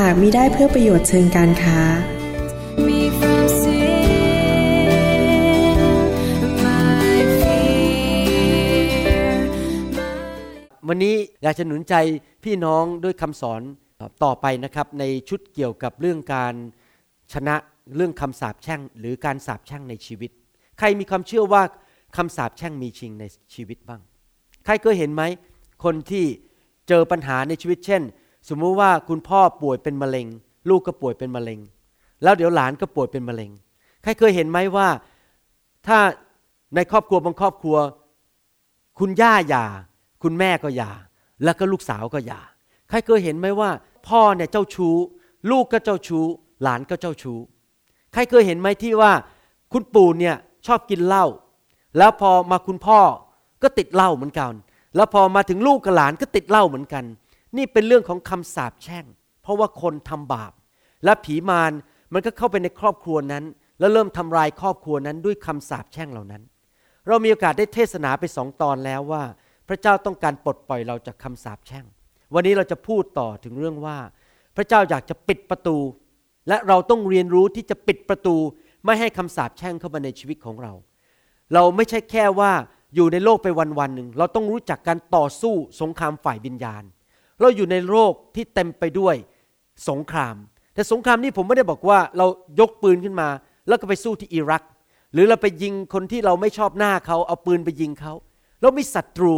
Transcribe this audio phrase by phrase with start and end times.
[0.00, 1.78] หากมิได้เพื่อประโยชน์เชิงการค้า
[10.88, 11.94] วันนี้อยากจะหนุนใจ
[12.44, 13.62] พี่น้องด้วยคำสอน
[14.24, 16.54] ต่อไปนะครับ ในชุดเกี่ยวกับเรื่องการ
[17.32, 17.56] ชนะ
[17.96, 20.30] เรื่องคำสาปแช่ง หรือการสาปแช่งในชีวิต
[20.78, 21.62] ใครมีความเชื่อว่า
[22.16, 24.00] คำสาปแช่งมีจริงในชีวิตบ้าง
[24.64, 25.22] ใครเคยเห็นไหม
[25.84, 26.24] คนที่
[26.88, 28.02] เจอปัญหาในชีวิตเช่น
[28.48, 30.26] สมมุติว่าคุณพ่อป่วยเป็นมะเร็ง
[30.68, 31.60] ลูกก็ป่วยเป็นมะเร็ง
[32.22, 33.50] แล้วเดี๋ยวหลานก็ป่วยเป็นมะเร็ง
[34.02, 34.88] ใครเคยเห็นไหมว่า
[35.86, 35.98] ถ้า
[36.74, 37.76] ในครอบครัวบางครอบครัว
[38.98, 39.66] คุณย่าหย่า
[40.22, 40.90] คุณแม่ก็หย่า
[41.44, 42.40] แล้วก็ลูกสาวก็หย่า
[42.88, 43.70] ใครเคยเห็นไหมว่า
[44.08, 44.96] พ่อเนี่ยเจ้าชู้
[45.50, 46.24] ลูกก็เจ้าชู้
[46.62, 47.38] หลานก็เจ้าชู้
[48.12, 49.12] ใครเคยเห็นไหมที่ว่า
[49.72, 50.36] คุณปู่เนี่ย
[50.66, 51.26] ชอบกินเหล้า
[51.98, 53.00] แล้วพอมาคุณพ่อ
[53.62, 54.52] ก็ติดเหล้าเหมือนกัน
[54.96, 57.04] แล้วพอมาถึงลูกกับหลานก็ติดเหล้าเหมือนกัน
[57.56, 59.04] นี่เป็นเรื่องของคำสาปแช่ง
[59.42, 60.52] เพราะว่าคนทำบาป
[61.04, 61.72] และผีมาร
[62.12, 63.44] มันก็เข้าไปในครอบครัวนั้น
[63.78, 66.42] แล้วเริ่มทำลายครอบครัวนั้นด้วยคำสาปแช่งเหล่านั้น
[67.08, 69.22] เรามีโอกาสได้เทศนาไปสองตอนแล้วว่า
[69.68, 71.84] พระเจ้าต้องการปลดปล่อยเราจากคำสาปแช่ง
[72.34, 73.98] วันนี้เราจะพูดต่อถึงเรื่องว่า
[74.56, 75.76] พระเจ้าอยากจะปิดประตู
[76.48, 78.36] และเราต้องเรียนรู้ที่จะปิดประตู
[78.84, 80.72] ไม่ให้คำสาปแช่งเข้ามาในชีวิตของเรา
[81.54, 82.52] เราไม่ใช่แค่ว่า
[82.94, 86.82] อยู่ในโลกไปวันวันหนึ่งเราต้องรู้จักการต่อสู้สงครามฝ่ายวิญญาณ
[87.40, 89.14] เราอยู่ในโลกที่เต็มไปด้วย
[89.88, 90.36] สงคราม
[90.74, 92.26] แต่สงครามนี้ผมไม่ได้บอกว่าเรา
[92.60, 93.28] ยกปืนขึ้นมา
[93.68, 94.62] แล้วก็ไปสู้ที่อิรัก
[95.12, 98.14] หรือเราไปยิงคนที่เราไม่ชอบหน้าเขาเอาปืนไปยิงเขา
[98.60, 99.34] เรามีศัตรู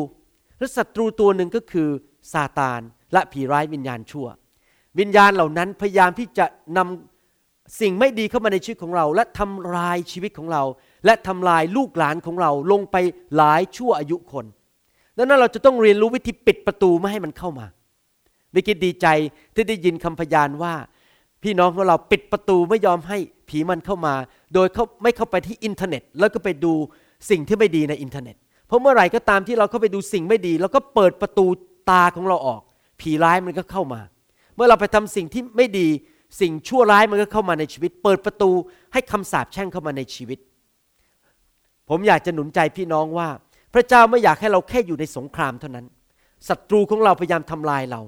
[0.58, 1.88] และศัตรูตัวหนึ่งก็คือ
[2.32, 2.80] ซาตาน
[3.12, 4.26] และผีร้ายวิญญาณชั่ว
[4.98, 6.46] วิญญาณเหล่านั้นพยายามที่จะ
[6.76, 10.62] นำสิ่งไม่ดีเข้ามาในชีวิตของเรา และทำลายชีวิตของเรา
[11.04, 12.96] และทำลายลูกหลานของเราลงไป
[13.36, 14.46] หลายชั่วอายุคน
[15.16, 17.66] ดังนั้นเราจะต้องเรียนรู้วิธีปิดประตูไม่ให้มันเข้ามา
[18.56, 19.06] วิกิตดีใจ
[19.54, 20.74] ที่ได้ยินคำพยานว่า
[21.42, 23.18] พี่น้องของเราปิดประตูไม่ยอมให้
[23.48, 24.14] ผีมันเข้ามา
[24.54, 26.72] โดยเขาไม่เข้าไปที่อินเทอร์เน็ต แล้วก็ไปดู
[27.30, 28.36] สิ่งที่ไม่ดีในอินเทอร์เน็ต
[28.66, 31.46] เพราะเมื่อไหร่ก็ตามที่เราเข้าไปดูสิ่งไม่ดีเราก็เปิดประตู
[31.90, 32.62] ตาของเราออก
[33.00, 34.00] ผีร้ายมันก็เข้ามา
[34.54, 35.88] เมื่อเราไปทำสิ่งที่ไม่ดี
[36.40, 38.50] สิ่งชั่วร้ายมันก็เข้ามาในชีวิต เปิดประตู
[38.92, 40.38] ให้คำสาปแช่งเข้ามาในชีวิต
[41.88, 43.28] ผมอยากจะหนุนใจพี่น้องว่า
[43.74, 45.86] พระเจ้าไม่อยากให้เราแค่อยู่ในสงครามเท่านั้น
[46.48, 48.00] ศัตรูของเราพยายามทำลายเรา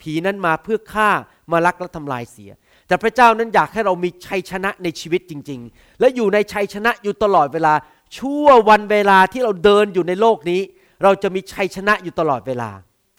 [0.00, 1.10] ผีนั้นมาเพื่อฆ่า
[1.52, 2.50] มาลักและทำลายเสีย
[2.88, 7.74] แต่พระเจ้านั้นอยากให้เรามีชัยชนะในชีวิตจริง ๆ และอยู่ในชัยชนะอยู่ตลอดเวลา
[8.16, 10.60] ชั่ววันเวลาที่เราเดินอยู่ในโลกนี้
[11.02, 12.70] เราจะมีชัยชนะอยู่ตลอดเวลา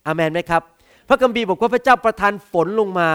[0.06, 0.62] อาเมนไหมครับ
[1.08, 3.10] พระคัมภีร์บอกว่าพระเจ้าประทานฝนลงมา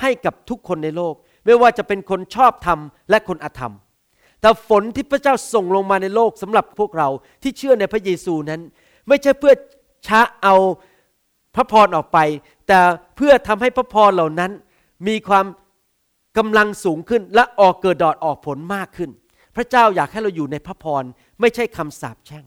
[0.00, 1.14] ให้กับทุกคนในโลก
[1.44, 2.78] ไม่ว่าจะเป็นคนชอบธรรม
[3.10, 3.74] และคนอธรรม
[4.40, 7.08] แต่ฝนที่พระเจ้าส่งลงมาในโลกสำหรับพวกเรา
[7.42, 8.60] ที่เชื่อในพระเยซูนั้น
[9.08, 9.54] ไม่ใช่เพื่อ
[10.06, 10.54] ช้าเอา
[11.54, 12.18] พระพรออกไป
[12.68, 12.80] แต่
[13.16, 14.52] เพื่อทำให้พระพรเหล่านั้น
[15.08, 15.46] มีความ
[16.38, 19.10] กำลังสูงขึ้น และออกเกิดดอดออกผลมากขึ้น
[19.56, 21.04] พระเจ้าอยากให้เราอยู่ในพระพร
[21.40, 22.44] ไม่ใช่คำสาปแช่ง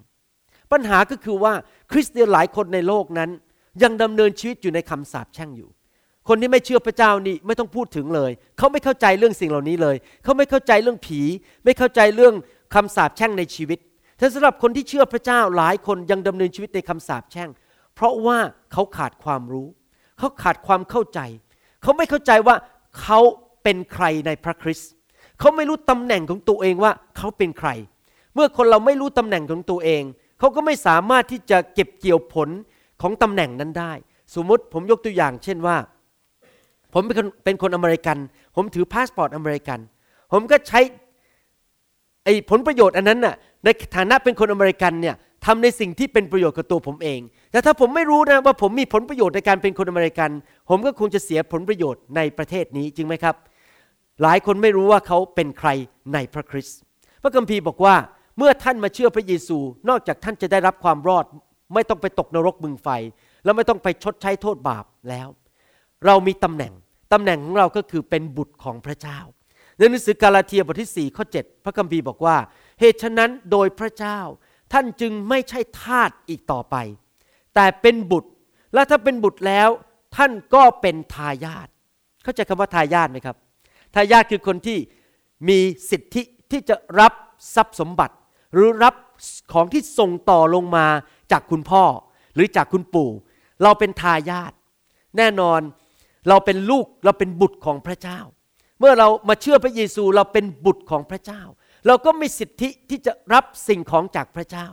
[0.71, 1.53] ปัญหาก็คือว่า
[1.91, 3.29] คริสเตียนหลายคนในโลกนั้น
[3.83, 5.69] ยังดำเนินชีวิตอยู่ในคำสาปแช่งอยู่
[6.27, 11.21] คนที่ไม่เชื่อพระเจ้านี่ไม่ต้องพูดถึงเลย เขาไม่เข้าใจเรื่องสิ่งเหล่านี้เลย เขาไม่เข้าใจเรื่องผี
[11.65, 12.33] ไม่เข้าใจเรื่อง
[12.75, 13.79] คำสาปแช่งในชีวิต
[14.17, 17.49] แต่สำหรับคนที่เชื่อพระเจ้าหลายคนยังดำเนินชีวิตในคำสาปแช่ง
[17.97, 18.37] เพราะว่า
[18.73, 19.67] เขาขาดความรู้
[20.17, 21.19] เขาขาดความเข้าใจ
[21.81, 22.55] เขาไม่เข้าใจว่า
[23.01, 23.19] เขา
[23.63, 24.89] เป็นใครในพระคริสต์
[25.39, 27.69] เขาไม่รู้ตำแหน่งของตัวเองว่าเขาเป็นใคร
[28.33, 30.03] เมื่อคนเราไม่รู้ตำแหน่งของตัวเอง
[30.39, 32.49] เขาก็ไม่สามารถที่จะเก็บเกี่ยวผล
[33.01, 33.93] ของตำแหน่งนั้นได้
[34.35, 35.77] สมมติผมยกตัวอย่าง เช่นว่า
[36.93, 38.17] ผมเป็นคนเป็นคนอเมริกัน
[38.55, 39.79] ผมถือพาสปอร์ตอเมริกัน
[40.31, 40.79] ผมก็ใช้
[42.23, 47.19] ไอ้ผลประโยชน์อันนั้นน่ะในฐานะเป็นคนอเมริกันเนี่ย ทำในสิ่งที่เป็นประโยชน์กับตัวผมเอง
[47.51, 50.29] แต่ถ้าผมไม่รู้นะว่าผมมีผลประโยชน์ในการเป็นคนอเมริกัน
[50.69, 53.35] ผมก็คงจะเสียผลประโยชน์ในประเทศนี้จริงไหมครับ
[54.21, 55.69] หลายคนไม่รู้ว่าเขาเป็นใคร
[56.13, 56.79] ในพระคริสต์
[57.21, 57.95] พระคัมภีร์บอกว่า
[58.37, 59.57] เมื่อท่านมาเชื่อพระเยซู
[59.89, 61.25] นอกจากท่านจะได้รับความรอด
[61.73, 62.87] ไม่ต้องไปตกนรกบึงไฟ
[63.43, 65.27] แล้วไม่ต้องไปชดใช้โทษบาปแล้ว
[66.05, 66.73] เรามีตำแหน่ง
[67.13, 69.19] ตำแหน่งของเราก็คือเป็นบุตรของพระเจ้า
[69.77, 72.35] ในหนังสือกาลาเทียบทที่4ข้อ7พระคัมภีร์บอกว่า
[72.79, 74.19] เหตุฉะนั้นโดยพระเจ้า
[74.73, 76.75] ท่านจึงไม่ใช่ทาสอีกต่อไป
[77.55, 78.29] แต่เป็นบุตร
[78.73, 79.69] และถ้าเป็นบุตรแล้ว
[80.15, 81.67] ท่านก็เป็นทายาท
[82.23, 83.37] เข้าใจคำว่าทายาทไหมครับ
[83.95, 84.77] ทายาทคือคนที่
[85.49, 85.59] มี
[85.91, 87.13] สิทธิที่จะรับ
[87.55, 88.15] ทรัพย์สมบัติ
[88.53, 88.95] หรือรับ
[89.53, 90.85] ของที่ส่งต่อลงมา
[91.31, 91.83] จากคุณพ่อ
[92.35, 93.09] หรือจากคุณปู่
[93.63, 94.51] เราเป็นทายาท
[95.17, 95.61] แน่นอน
[96.29, 98.19] เราเป็นลูกเราเป็นบุตรของพระเจ้า
[98.79, 101.41] เมื่อเรามาเชื่อพระเยซูเราเป็นบุตรของพระเจ้า
[101.87, 104.67] เราก็มีสิทธิที่จะรับสิ่งของจากพระเจ้า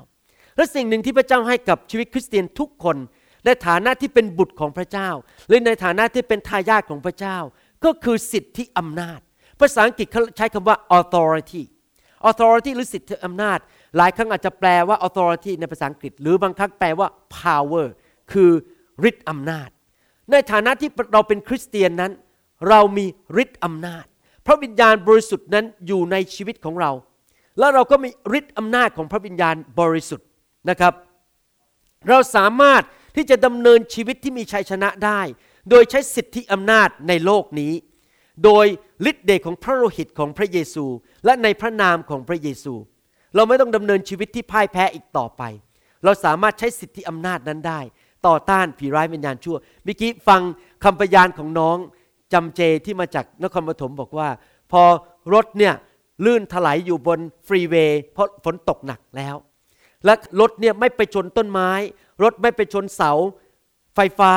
[0.56, 2.96] และสิ่งหนึ่งที่พระเจ้าให้กับชีวิตคริสเตียนทุกคน
[3.46, 5.08] ในฐานะที่เป็นบุตรของพระเจ้า
[5.46, 7.36] หรือในฐานะที่เป็นทายาทของพระเจ้า
[7.84, 9.20] ก็คือสิทธิอำนาจ
[9.60, 11.62] ภาษาอังกฤษเขาใช้คำว่า authority
[12.28, 13.58] authority หรือสิทธิอำนาจ
[13.96, 17.08] หลายครั้งอาจจะแปลว่า authority ในภาษาอังกฤษ หรือบางครั้งแปลว่า
[17.40, 17.86] power
[18.32, 18.50] คือ
[19.08, 19.68] ฤทธิอำนาจ
[20.30, 22.12] ในฐานะที่เราเป็นคริสเตียนนั้น
[22.68, 23.06] เรามี
[23.42, 24.04] ฤทธิอำนาจ
[24.46, 26.90] พระวิญญาณบริสุทธิ์นั้นอยู่ในชีวิตของเรา
[27.58, 30.26] แล้วเราก็มีฤทธิ์อำนาจของพระวิญญาณบริสุทธิ์
[30.70, 30.94] นะครับ
[32.08, 32.82] เราสามารถ
[33.16, 35.20] ที่จะดำเนินชีวิตที่มีชัยชนะได้
[35.70, 37.72] โดยใช้สิทธิอำนาจในโลกนี้
[38.44, 38.66] โดย
[39.10, 40.86] ฤทธิ์เดชของพระโลหิตของพระเยซู
[41.24, 42.74] และในพระนามของพระเยซู
[43.34, 45.42] เราไม่ต้องดำเนินชีวิตที่พ่ายแพ้อีกต่อไป
[46.04, 47.80] เราสามารถใช้สิทธิอำนาจนั้นได้
[48.26, 50.40] ต่อต้านผีร้ายวิญญาณชั่วเมื่อกี้ฟัง
[50.84, 51.76] คำพยานของน้อง
[52.34, 54.28] จำเจที่มาจากนครปฐมบอกว่า
[54.72, 54.82] พอ
[55.34, 55.74] รถเนี่ย
[56.24, 59.36] ลื่นถลายอยู่บนฟรีเวย์เพราะฝนตกหนักแล้ว
[60.04, 61.70] และรถเนี่ยไม่ไปชนต้นไม้
[62.22, 63.12] รถไม่ไปชนเสา
[63.94, 64.32] ไฟฟ้า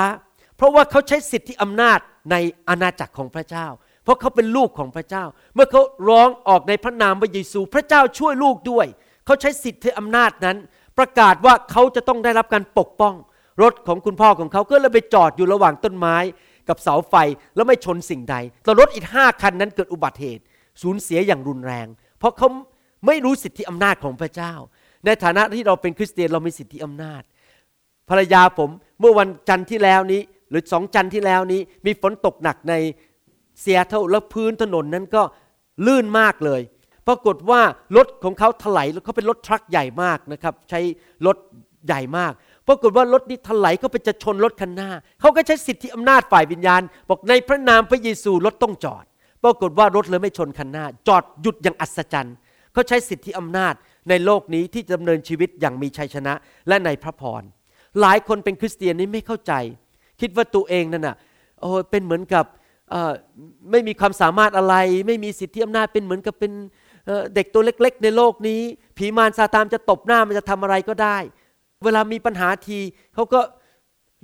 [0.57, 1.99] เพราะว่าเขาใช้สิทธิอำนาจ
[2.31, 2.35] ใน
[2.69, 3.67] อาณาจักรของพระเจ้า
[4.03, 5.23] เพราะเขาเป็นลูกของพระเจ้า
[5.55, 8.85] เมื่อเขาร้องออกในพระนามพระเยซู พระเจ้าช่วยลูกด้วย
[9.25, 10.57] เขาใช้สิทธิอำนาจนั้น
[10.97, 13.13] ประกาศว่าเขาจะต้องได้รับการปกป้อง
[13.61, 16.15] รถของคุณพ่อของเขาก็เลยไปจอดอยู่ระหว่างต้นไม้
[16.69, 17.15] กับเสาไฟ
[17.55, 20.43] แล้วไม่ชนสิ่งใดแต่รถอีกห้าคันนั้นเกิดอุบัติเหตุ
[20.81, 21.87] สูญเสียอย่างรุนแรง
[22.19, 22.49] เพราะเขา
[23.05, 24.53] ไม่รู้สิทธิอำนาจของพระเจ้า
[25.05, 27.21] ในฐานะที่เราเป็นคริสเตียนเรามีสิทธิอำนาจ
[28.09, 28.69] ภรรยาผม
[28.99, 32.73] เมื่อวันจันทร์ที่แล้วนี้ หรือสองจันทร์ที่แล้วนี้ มีฝนตกหนักใน
[33.61, 35.23] เซียเท่าแล้วพื้นถนนนั้นก็
[35.85, 36.61] ลื่นมากเลย
[37.07, 37.61] ปรากฏว่า
[37.95, 40.79] รถของเขาถลายแล้วเขาเป็นรถทรัคใหญ่มากนะครับ ใช้
[41.25, 41.37] รถ
[41.85, 42.31] ใหญ่มาก
[42.67, 49.05] ปรากฏว่ารถนี้ถลายเขาไปจะชนรถคันหน้า เขาก็ใช้สิทธิอำนาจฝ่ายวิญญาณ บอกในพระนามพระเยซูรถต้องจอด
[49.43, 52.35] ปรากฏว่ารถเลยไม่ชนคันหน้า จอดหยุดอย่างอัศจรรย์
[52.73, 53.73] เขาใช้สิทธิอำนาจ
[54.09, 56.33] ในโลกนี้ที่ดำเนินชีวิตอย่างมีชัยชนะ
[56.67, 57.43] และในพระพร
[58.01, 59.53] หลายคนเป็นคริสเตียนนี้ไม่เข้าใจ
[60.21, 61.15] คิดว่าตัวเองนั่นน่ะ
[61.61, 62.45] โอ้เป็นเหมือนกับ
[63.71, 64.75] ไม่มีความสามารถอะไร
[65.07, 66.51] ไม่มีสิทธิอำนาจเป็นเหมือนกับเป็น
[67.35, 68.61] เด็กตัวเล็ก ๆ ในโลกนี้
[68.97, 71.17] ผีมารซาตานจะตบหน้ามันจะทำอะไรก็ได้
[71.83, 72.79] เวลามีปัญหาที
[73.13, 73.41] เขาก็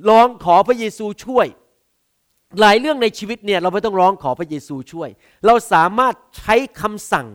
[0.10, 1.48] ร้องขอพระเยซูช่วย
[2.60, 5.10] หลายเรื่องในชีวิตเนี่ยเราไม่ต้องร้องขอพระเยซูช่วย
[5.46, 7.28] เราสามารถใช้คำสั่ง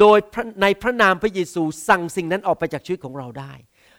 [0.00, 0.18] โดย
[0.62, 3.52] ในพระนามพระเยซูสั่งสิ่งนั้นออกไปจากชีวิตของเราได้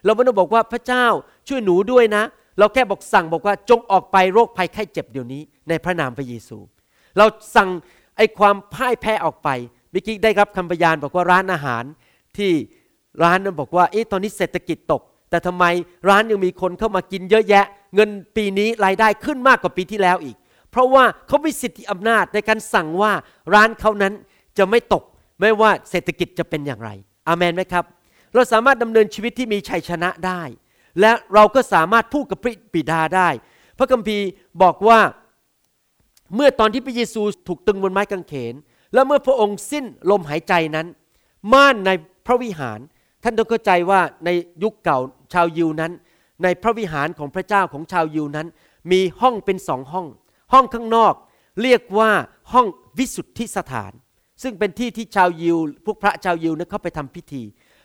[0.04, 1.06] เราไม่ต้องบอกว่าพระเจ้า
[1.48, 2.24] ช่วยหนูด้วยนะ
[2.58, 6.58] เราแค่บอกสั่งบอกว่าจงออกไปโรคภัยไข้เจ็บเดี๋ยวนี้ ในพระนามพระเยซู
[7.18, 7.26] เรา
[7.56, 7.68] สั่ง
[8.16, 9.48] ไอ้ความพ่ายแพ้ออกไป
[9.90, 11.84] เมื่อกี้ได้รับคำพยานบอกว่าร้านอาหาร
[12.36, 12.52] ที่
[13.22, 15.64] ร้านนั้นบอกว่าเอ๊ะตอนนี้เศรษฐกิจตก แต่ทำไม
[16.08, 17.64] ร้านยังมีคนเข้ามากินเยอะแยะ
[17.94, 20.36] เงินปีนี้รายได้ขึ้นมากกว่าปีที่แล้วอีก
[20.70, 23.12] เพราะว่าเขามีสิทธิอำนาจในการสั่งว่า
[23.54, 24.12] ร้านเขานั้น
[24.58, 25.04] จะไม่ตก
[25.40, 26.90] ไม่ว่าเศรษฐกิจจะเป็นอย่างไร
[27.28, 27.84] อาเมนไหมครับ
[28.34, 30.42] เราสามารถดำเนินชีวิตที่มีชัยชนะได้
[31.00, 33.28] และเราก็สามารถพูดกับพระบิดาได้
[33.78, 34.26] พระคัมภีร์
[34.62, 35.00] บอกว่า
[36.34, 38.54] เมื่อตอนที่พระเยซูถูกตึงบนไม้กางเขน
[38.94, 40.86] แล้วเมื่อพระองค์สิ้นลมหายใจนั้น
[41.52, 41.90] ม่านใน
[42.26, 42.78] พระวิหาร
[43.22, 44.30] ท่านต้องเข้าใจว่าใน
[44.62, 44.98] ยุคเก่า
[45.32, 45.92] ชาวยิวนั้น
[46.42, 48.46] ในพระวิหารของพระเจ้าของชาวยิวนั้น
[48.92, 50.06] มีห้องเป็นสองห้อง
[50.52, 51.14] ห้องข้างนอก
[51.62, 52.10] เรียกว่า
[52.52, 52.66] ห้อง
[52.98, 53.92] วิสุทธิสถาน
[54.42, 57.42] ซึ่งเป็นที่ที่ชาวยิว พวกพระชาวยิวนั้นเข้าไปทำพิธี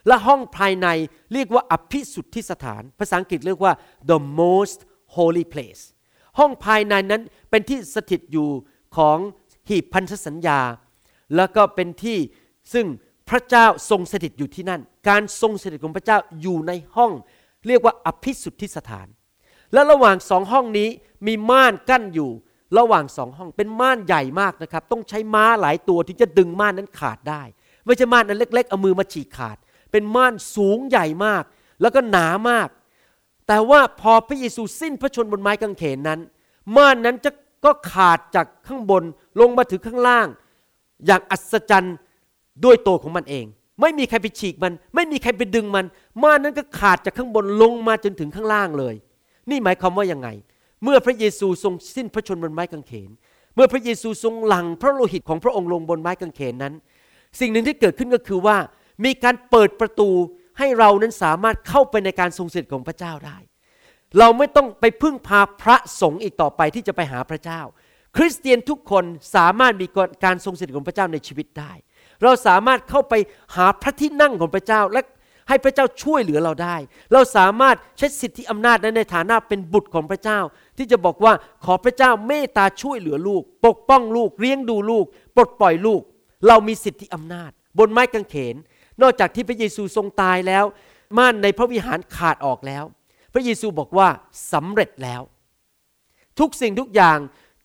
[0.07, 0.88] และห้องภายใน
[1.33, 3.74] เรียกว่าอภิสุทธิสถาน ภาษาอังกฤษเรียกว่า
[4.10, 4.79] the most
[5.15, 5.83] holy place
[6.39, 8.50] ห้องภายในนั้นเป็นที่สถิตอยู่
[8.98, 9.17] ของ
[9.69, 10.60] หีบพันธสัญญา
[11.36, 12.17] แล้วก็เป็นที่
[12.74, 12.86] ซึ่ง
[13.31, 17.11] พระเจ้าทรงสถิตอยู่ที่นั่น การทรงสถิตของพระเจ้าอยู่ในห้อง
[17.67, 19.07] เรียกว่าอภิสุทธิสถาน
[19.73, 20.89] และระหว่างสองห้องนี้
[21.27, 22.29] มีม่านกั้นอยู่
[22.77, 27.43] ระหว่างสองห้องเป็นม่านใหญ่มากนะครับ ต้องใช้ม้าหลายตัวที่จะดึงม่านนั้นขาดได้
[27.85, 29.57] ไม่ใช่ม่านนั้นเล็ก ๆ เอามือมาฉีกขาด
[29.91, 31.43] เป็นม่านสูงใหญ่มาก
[31.81, 32.67] แล้วก็หนามาก
[33.47, 36.19] แต่ว่าพอพระเยซูสิ้นพระชนบนไม้กางเขนนั้น
[36.75, 37.31] ม่านนั้นจะ
[37.65, 39.03] ก็ขาดจากข้างบน
[39.39, 40.27] ลงมาถึงข้างล่าง
[41.05, 41.95] อย่างอัศจรรย์
[42.65, 43.46] ด้วยตัวของมันเอง
[43.81, 45.86] ไม่มีใครไปฉีกมัน ไม่มีใครไปดึงมัน
[46.24, 48.96] ม่านนั้นก็ขาดจากข้างบนลงมาจนถึงข้างล่างเลย
[49.50, 50.29] นี่หมายความว่ายังไง
[50.84, 53.10] เมื่อพระเยซูทรงสิ้นพระชนบนไม้กางเขน
[53.55, 56.74] เมื่อพระเยซูทรงหลังพระโลหิตของพระองค์ลงบนไม้กางเขนนั้น
[57.39, 58.58] สิ่งหนึ่งที่เกิดขึ้นก็คือว่า
[59.05, 60.10] มีการเปิดประตู
[60.60, 63.38] ให้เรานั้นสามารถเข้าไปในการทรงสถิตของพระเจ้าได้
[64.20, 67.62] เราไม่ต้องไปพึ่งพาพระสงฆ์อีกต่อไปที่จะไปหาพระเจ้า
[68.17, 69.03] คริสเตียนทุกคน
[69.36, 69.88] สามารถมี
[70.25, 71.72] การทรงสถิตของพระเจ้าในชีวิตได้
[72.23, 73.13] เราสามารถเข้าไป
[73.55, 75.01] หาพระที่นั่งของพระเจ้าและ
[75.49, 76.75] ให้พระเจ้าช่วยเหลือเราได้
[77.13, 80.39] เราสามารถใช้สิทธิอำนาจนั้นในฐานะเป็นบุตรของพระเจ้า
[80.77, 81.33] ที่จะบอกว่า
[81.65, 86.01] ขอพระเจ้าเมตตาช่วยเหลือลูก ปกป้องลูกเลี้ยงดูลูก ปลดปล่อยลูก
[86.47, 88.55] เรามีสิทธิอำนาจ บนไม้กางเขน
[89.01, 90.65] นอกจากที่พระเยซูทรงตายแล้ว
[91.17, 92.83] ม่านในพระวิหารขาดออกแล้ว
[93.33, 94.07] พระเยซูบอกว่า
[94.53, 95.21] สำเร็จแล้ว
[96.39, 97.17] ทุกสิ่งทุกอย่าง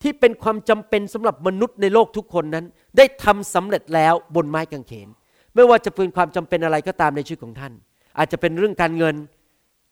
[0.03, 2.65] ที่เป็นความจำเป็นสำหรับมนุษย์ในโลกทุกคนนั้น
[2.97, 5.09] ได้ทำสำเร็จแล้วบนไม้กางเขน
[5.55, 7.73] ไม่ว่าจะเป็นความจำเป็นอะไรก็ตามในชีวิตของท่าน
[8.19, 9.17] อาจจะเป็นเรื่องการเงิน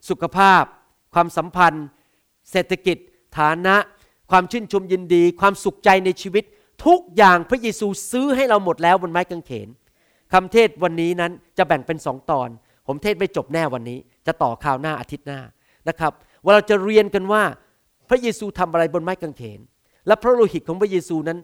[0.08, 0.62] สุขภาพ
[1.14, 1.86] ความสัมพันธ์
[2.50, 2.96] เศรษฐกิจ
[3.38, 3.76] ฐานะ
[4.30, 6.44] ความชื่นชมยินดี ความสุขใจในชีวิต
[6.86, 9.68] ทุกอย่างพระเยซูซื้อให้เราหมดแล้วบนไม้กางเขน
[10.32, 12.48] คำเทศวันนี้นั้นจะแบ่งเป็นสองตอน
[12.86, 15.40] ผมเทศไม่จบแน่วันนี้ จะต่อข่าวหน้าอาทิตย์หน้า
[15.88, 16.12] นะครับ
[16.44, 17.42] ว่าเราจะเรียนกันว่า
[18.08, 19.60] พระเยซูทำอะไรบนไม้กางเขน
[20.06, 21.38] และพระโลหิตของพระเยซูนั้น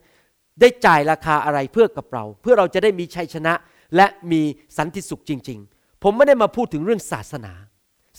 [0.61, 3.53] ได้จ่ายราคาอะไรเพื่อกับเรา เพื่อเราจะได้มีชัยชนะ
[3.97, 4.43] และมี
[4.79, 7.53] สันติสุขจริง ๆ ผมไม่ได้มาพูดถึงเรื่องศาสนา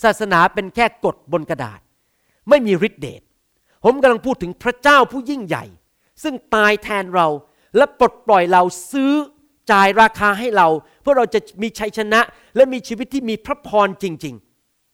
[0.04, 1.80] ศาสนาเป็นแค่กฎบนกระดาษ
[2.48, 3.22] ไม่มีฤทธิเดช
[3.84, 5.64] ผมกำลังพูดถึงพระเจ้าผู้ยิ่งใหญ่
[6.22, 7.28] ซึ่งตายแทนเรา
[7.76, 9.12] และปลดปล่อยเราซื้อ
[9.72, 10.68] จ่ายราคาให้เรา
[11.02, 12.20] เพื่อเราจะมีชัยชนะ
[12.56, 14.34] และมีชีวิตที่มีพระพรจริง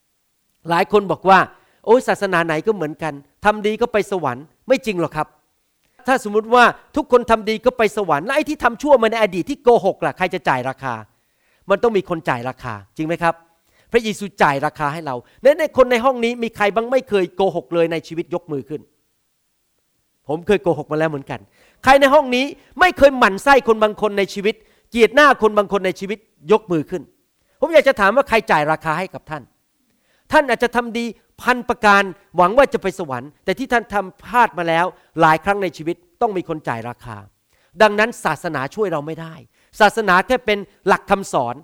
[0.05, 1.39] ๆ หลายคนบอกว่า
[1.85, 3.15] โอ้ศาสนาไหนก็เหมือนกัน
[3.45, 5.29] ทำดีก็ไปสวรรค์ไม่จริงหรอกครับ
[6.09, 6.65] ถ้าสมมุติว่า
[6.97, 10.95] ทุกคนทำดีก็ไปสวรรค์และไอ้ที่ทำชั่วมาในอดีตที่โกหกล่ะใครจะจ่ายราคา
[11.71, 13.35] มันต้องมีคนจ่ายราคา จริงไหมครับ
[13.93, 18.81] พระเยซูจ่ายราคาให้เราและในคนในห้องนี้มีใครบ้างไม่เคยโกหกเลยในชีวิตยกมือขึ้น
[20.29, 21.41] ผมเคยโกหกมาแล้วเหมือนกัน
[21.85, 22.45] ใครในห้องนี้
[22.81, 24.55] ไม่เคยหมั่นไส้คนบางคนในชีวิต
[24.91, 26.19] เกลียดหน้าคนบางคนในชีวิต
[26.53, 27.03] ยกมือขึ้น
[27.61, 29.43] ผมอยากจะถามว่าใครจ่ายราคาให้กับท่าน
[30.33, 31.05] ท่านอาจจะทำดี
[31.43, 32.03] พันประการ
[32.37, 34.87] หวังว่าจะไปสวรรค์ แต่ที่ท่านทำพลาดมาแล้ว
[35.21, 37.17] หลายครั้งในชีวิตต้องมีคนจ่ายราคา
[37.83, 39.35] ดังนั้นศาสนาช่วยเราไม่ได้
[39.81, 41.55] ศาสนาแค่เป็นหลักคำสอน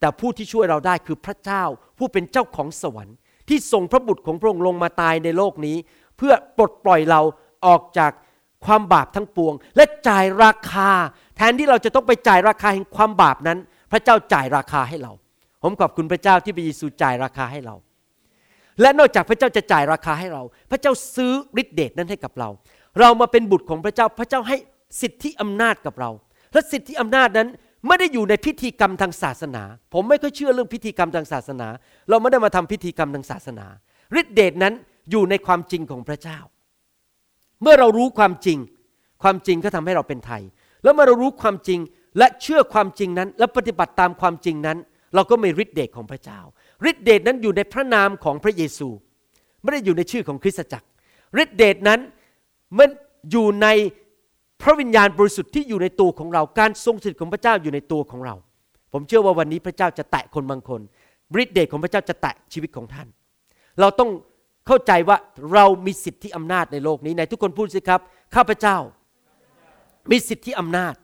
[0.00, 1.62] แต่ผู้ที่ช่วยเราได้คือพระเจ้า
[1.98, 3.16] ผู้เป็นเจ้าของสวรรค์
[3.48, 5.76] ที่ส่งพระบุตรของพระองค์ลงมาตายในโลกนี้
[6.16, 7.20] เพื่อปลดปล่อยเรา
[7.66, 8.12] ออกจาก
[8.64, 10.90] ความบาปทั้งปวง และจ่ายราคา
[11.36, 13.58] แทนที่เราจะต้องไปจ่ายราคาแห่งความบาปนั้น
[13.92, 15.12] พระเจ้าจ่ายราคาให้เรา
[15.62, 17.76] ผมขอบคุณพระเจ้าที่พระเยซูจ่ายราคาให้เรา
[18.80, 22.48] และนอกจากพระเจ้าจะจ่ายราคาให้เรา พระเจ้าซื้อฤทธิเดชนั้นให้กับเรา
[23.00, 24.56] เรามาเป็นบุตรของพระเจ้า พระเจ้าให้
[25.00, 26.10] สิทธิอำนาจกับเรา
[26.52, 27.48] และสิทธิอำนาจนั้น
[27.86, 29.62] ไม่ได้อยู่ในพิธีกรรมทางศาสนา
[29.92, 31.68] ผมไม่ค่อยเชื่อเรื่องพิธีกรรมทางศาสนา
[32.08, 33.66] เราไม่ได้มาทำพิธีกรรมทางศาสนา
[34.20, 34.74] ฤทธิเดชนั้น
[35.10, 36.38] อยู่ในความจริงของพระเจ้า
[37.62, 38.58] เมื่อเรารู้ความจริง
[39.22, 40.42] ความจริงก็ทำให้เราเป็นไทย
[40.82, 41.80] แล้วเมื่อเรารู้ความจริง
[42.18, 44.78] และเชื่อความจริงนั้น และปฏิบัติตามความจริงนั้น
[45.14, 46.40] เราก็มีฤทธิเดชของพระเจ้า
[46.90, 48.88] ฤทธิเดชนั้นอยู่ในพระนามของพระเยซู
[49.62, 50.86] ไม่ได้อยู่ในชื่อของคริสตจักร
[51.42, 52.00] ฤทธิเดชนั้น
[52.78, 52.88] มัน
[53.30, 53.68] อยู่ใน
[54.62, 58.34] พระวิญญาณบริสุทธิ์ที่อยู่ในตัวของเรา การทรงสถิตของพระเจ้าอยู่ในตัวของเรา
[58.92, 60.80] ผมเชื่อว่าวันนี้พระเจ้าจะแตะคนบางคน
[61.42, 63.08] ฤทธิเดชของพระเจ้าจะแตะชีวิตของท่าน
[63.80, 64.10] เราต้อง
[64.66, 65.16] เข้าใจว่า
[65.52, 68.00] เรามีสิทธิอำนาจในโลกนี้ในทุกคนพูดสิครับ
[68.34, 68.76] ข้าพเจ้า
[70.10, 70.94] มีสิทธิอำนาจ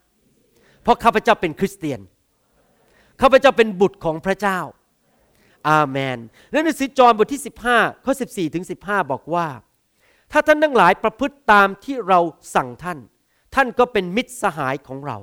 [0.82, 2.00] เพราะข้าพเจ้าเป็นคริสเตียน
[3.20, 4.58] ข้าพเจ้าเป็นบุตรของพระเจ้า
[5.68, 6.18] อาเมน
[6.50, 9.46] ในหนังสือจอห์นบทที่ 15 ข้อ 14 ถึง 15 บอกว่า
[10.32, 12.20] ถ้าท่านทั้งหลายประพฤติตามที่เรา
[12.54, 12.98] สั่งท่าน
[13.54, 15.18] ท่านก็เป็นมิตรสหายของเรา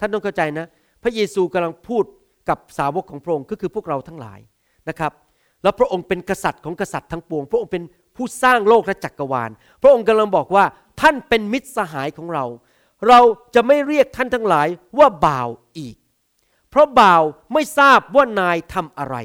[0.00, 0.66] ท่านต้องเข้าใจนะ
[1.02, 2.04] พระเยซูกำลังพูด
[2.48, 4.40] กับสาวกของพระองค์ก็คือพวกเราทั้งหลาย
[4.88, 5.12] นะครับ
[5.62, 7.82] แล้วพระองค์เป็นกษัตริย์ของกษัตริย์ทั้งปวง พระองค์เป็น
[8.16, 9.50] ผู้สร้างโลกและจักรวาล
[9.82, 10.64] พระองค์กำลังบอกว่า
[11.00, 12.44] ท่านเป็นมิตรสหายของเรา
[13.08, 13.20] เรา
[13.54, 14.68] จะไม่เรียกท่านทั้งหลาย
[14.98, 15.96] ว่าบ่าวอีก
[16.70, 19.16] เพราะบ่าวไม่ทราบว่านายทำอะไร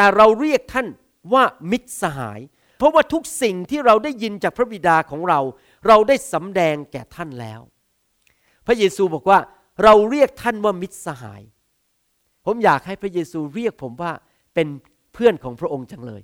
[0.00, 0.88] แต่เราเรียกท่าน
[1.32, 2.40] ว่ามิตรสหาย
[2.78, 5.40] เพราะว่าทุกสิ่งที่เราได้ยินจากพระบิดาของเรา
[5.88, 7.60] เราได้สำแดงแก่ท่านแล้ว
[8.66, 9.38] พระเยซูบอกว่า
[9.84, 11.42] เราเรียกท่านว่ามิตรสหาย
[12.46, 14.12] ผมอยากให้พระเยซูเรียกผมว่า
[14.54, 14.68] เป็น
[15.14, 16.22] เพื่อนของพระองค์จังเลย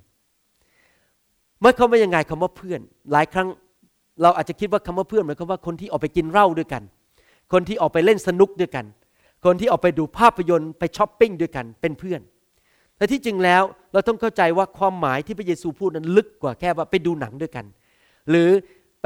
[1.59, 2.81] เมื่อเขาไม่ยังไงคำว่าเพื่อน
[3.11, 3.47] หลายครั้ง
[4.21, 6.83] เราอาจจะคิดว่าคำว่าเพื่อนหมายความว่าคนที่ออกไปกินเหล้าด้วยกัน
[7.53, 8.85] คนที่ออกไปเล่นสนุกด้วยกัน
[9.45, 12.21] คนที่ออกไปดูภาพยนตร์ไปช้อปปิ้งด้วยกันเป็นเพื่อน
[12.97, 13.63] แต่ที่จริงแล้ว
[13.93, 17.65] เราต้องเข้าใจว่าความหมายที่พระเยซูพูดนั้นลึกกว่าแค่ว่าไปดูหนังด้วยกัน
[18.29, 18.49] หรือ
[19.01, 19.05] ไป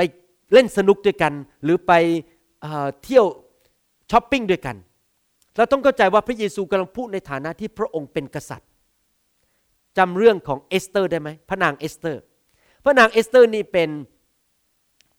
[0.53, 1.33] เล่นสนุกด้วยกัน
[1.63, 2.65] หรือไป
[3.03, 3.25] เที่ยว
[4.11, 4.75] ช้อปปิ้งด้วยกัน
[5.57, 8.69] เราต้องเข้าใจว่าพระเยซูกำลังพูดในฐานะที่พระองค์เป็นกษัตริย์
[9.97, 12.21] จำเรื่องของเอสเตอร์ได้ไหมพระนางเอสเตอร์
[12.83, 13.89] พระนางเอสเตอร์นี่เป็น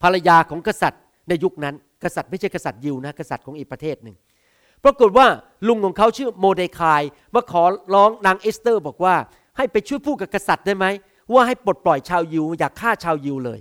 [0.02, 1.74] ภรรยาของกษัตริย์ในยุคนั้น
[2.04, 4.16] กษัตริย์ไม่ใช่กษัตริย์ยิวนะ กษัตริย์ของอีกประเทศหนึ่ง
[4.84, 5.26] ปรากฏว่า
[5.68, 7.02] ลุงของเขาชื่อโมรเดคัย
[7.34, 7.62] มาขอ
[7.94, 9.14] ร้องนางเอสเตอร์ บอกว่า
[9.56, 10.86] ให้ไปช่วยพูดกับกษัตริย์ได้ไหม
[11.32, 13.60] ว่าให้ปลดปล่อยชาวยิว อยากฆ่าชาวยิวเลย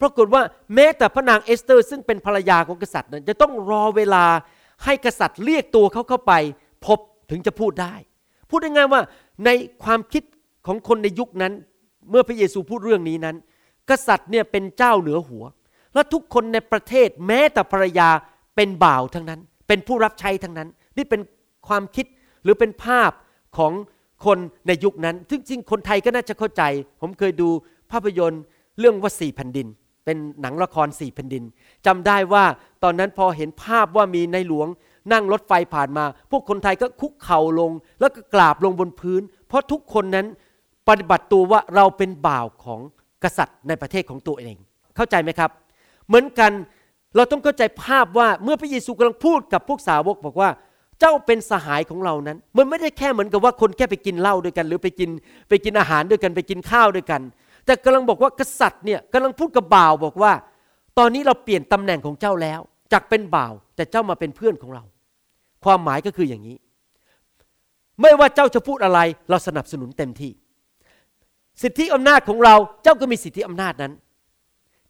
[0.00, 0.42] ปรากฏว่า
[0.74, 4.24] แม้แต่พระนางเอสเตอร์ ซึ่งเป็นภรรยาของกษัตริย์นั้นจะต้องรอเวลา
[4.84, 6.32] ให้กษัตริย์เรียกตัวเขาเข้าไป
[6.86, 6.98] พบ
[7.30, 7.94] ถึงจะพูดได้
[8.50, 9.02] พูดง่ายๆว่า
[9.44, 9.50] ใน
[9.84, 10.22] ความคิด
[10.66, 11.52] ของคนในยุคนั้น
[12.10, 13.36] เมื่อพระเยซูพูดเรื่องนี้นั้น
[13.90, 15.44] กษัตริย์เนี่ยเป็นเจ้าเหนือหัว
[15.94, 18.08] และทุกคนในประเทศแม้แต่ภรรยา
[18.56, 21.20] เป็นบ่าวทั้งนั้น เป็นผู้รับใช้ทั้งนั้น นี่เป็น
[21.68, 22.06] ความคิด
[22.42, 23.10] หรือเป็นภาพ
[23.58, 23.72] ของ
[24.26, 26.62] คนในยุคนั้นซึ่งจริงๆคนไทยก็น่าจะเข้าใจ
[27.00, 27.48] ผมเคยดู
[27.92, 28.42] ภาพยนตร์
[28.78, 29.66] เรื่องว่าสี่แผ่นดิน
[30.04, 31.44] เป็นหนังละครสี่แผ่นดิน
[31.86, 32.44] จำได้ว่า
[32.82, 34.68] ตอนนั้นพอเห็นภาพว่ามีในหลวง
[35.12, 40.26] นั่งรถไฟผ่านมา พวกคนไทยก็คุกเข่าลง แล้วก็กราบลงบนพื้น เพราะทุกคนนั้น
[40.88, 42.80] ปฏิบัติตัวว่าเราเป็นบ่าวของ
[43.24, 44.56] กษัตริย์ในประเทศของตัวเอง
[44.96, 45.50] เข้าใจไหมครับ
[46.06, 46.52] เหมือนกัน
[47.16, 50.50] เราต้องเข้าใจภาพว่าเมื่อพระเยซูกำลังพูดกับพวกสาวกบอกว่า
[51.00, 55.10] เจ้าเป็นสหายของเรานั้น มันไม่ได้แค่เหมือนกับว่าคนแค่ไปกินเหล้าด้วยกัน หรือไปกิน
[55.48, 57.22] ไปกินอาหารด้วยกันไปกินข้าวด้วยกัน
[57.66, 60.32] แต่กำลังบอกว่ากษัตริย์เนี่ยกำลังพูดกับบ่าวบอกว่า
[60.98, 62.60] ตอนนี้เราเปลี่ยนตำแหน่งของเจ้าแล้ว
[62.92, 64.82] จากเป็นบ่าว แต่เจ้ามาเป็นเพื่อนของเรา
[65.64, 66.56] ความหมายก็คืออย่างนี้
[68.00, 70.32] ไม่ว่าเจ้าจะพูดอะไร เราสนับสนุนเต็มที่
[71.62, 73.92] สิทธิอำนาจของเราเจ้าก็มีสิทธิอำนาจนั้น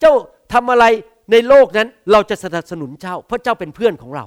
[0.00, 0.12] เจ้า
[0.52, 0.84] ทำอะไร
[1.30, 4.24] ในโลกนั้นเราจะสนับสนุนเจ้า เพราะเจ้าเป็นเพื่อนของเรา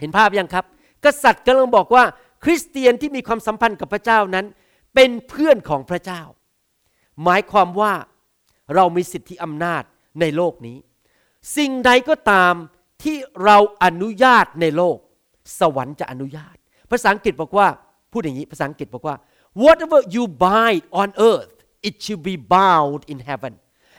[0.00, 0.64] เห็นภาพยังครับ
[1.04, 2.04] กษัตริย์กำลังบอกว่า
[2.44, 4.46] คริสเตียนที่มีความสัมพันธ์กับพระเจ้านั้น
[4.94, 6.22] เป็นเพื่อนของพระเจ้า
[7.24, 7.92] หมายความว่า
[8.74, 9.82] เรามีสิทธิอำนาจ
[10.20, 10.78] ในโลกนี้
[11.56, 12.54] สิ่งใดก็ตาม
[13.02, 14.98] ที่เราอนุญาตในโลก
[15.60, 16.56] สวรรค์จะอนุญาต
[16.90, 17.68] ภาษาอังกฤษบอกว่า
[18.12, 19.16] พูดอย่างนี้ภาษาอังกฤษบอกว่า
[19.62, 21.52] whatever you bind on earth
[21.88, 23.52] it shall be bound in heaven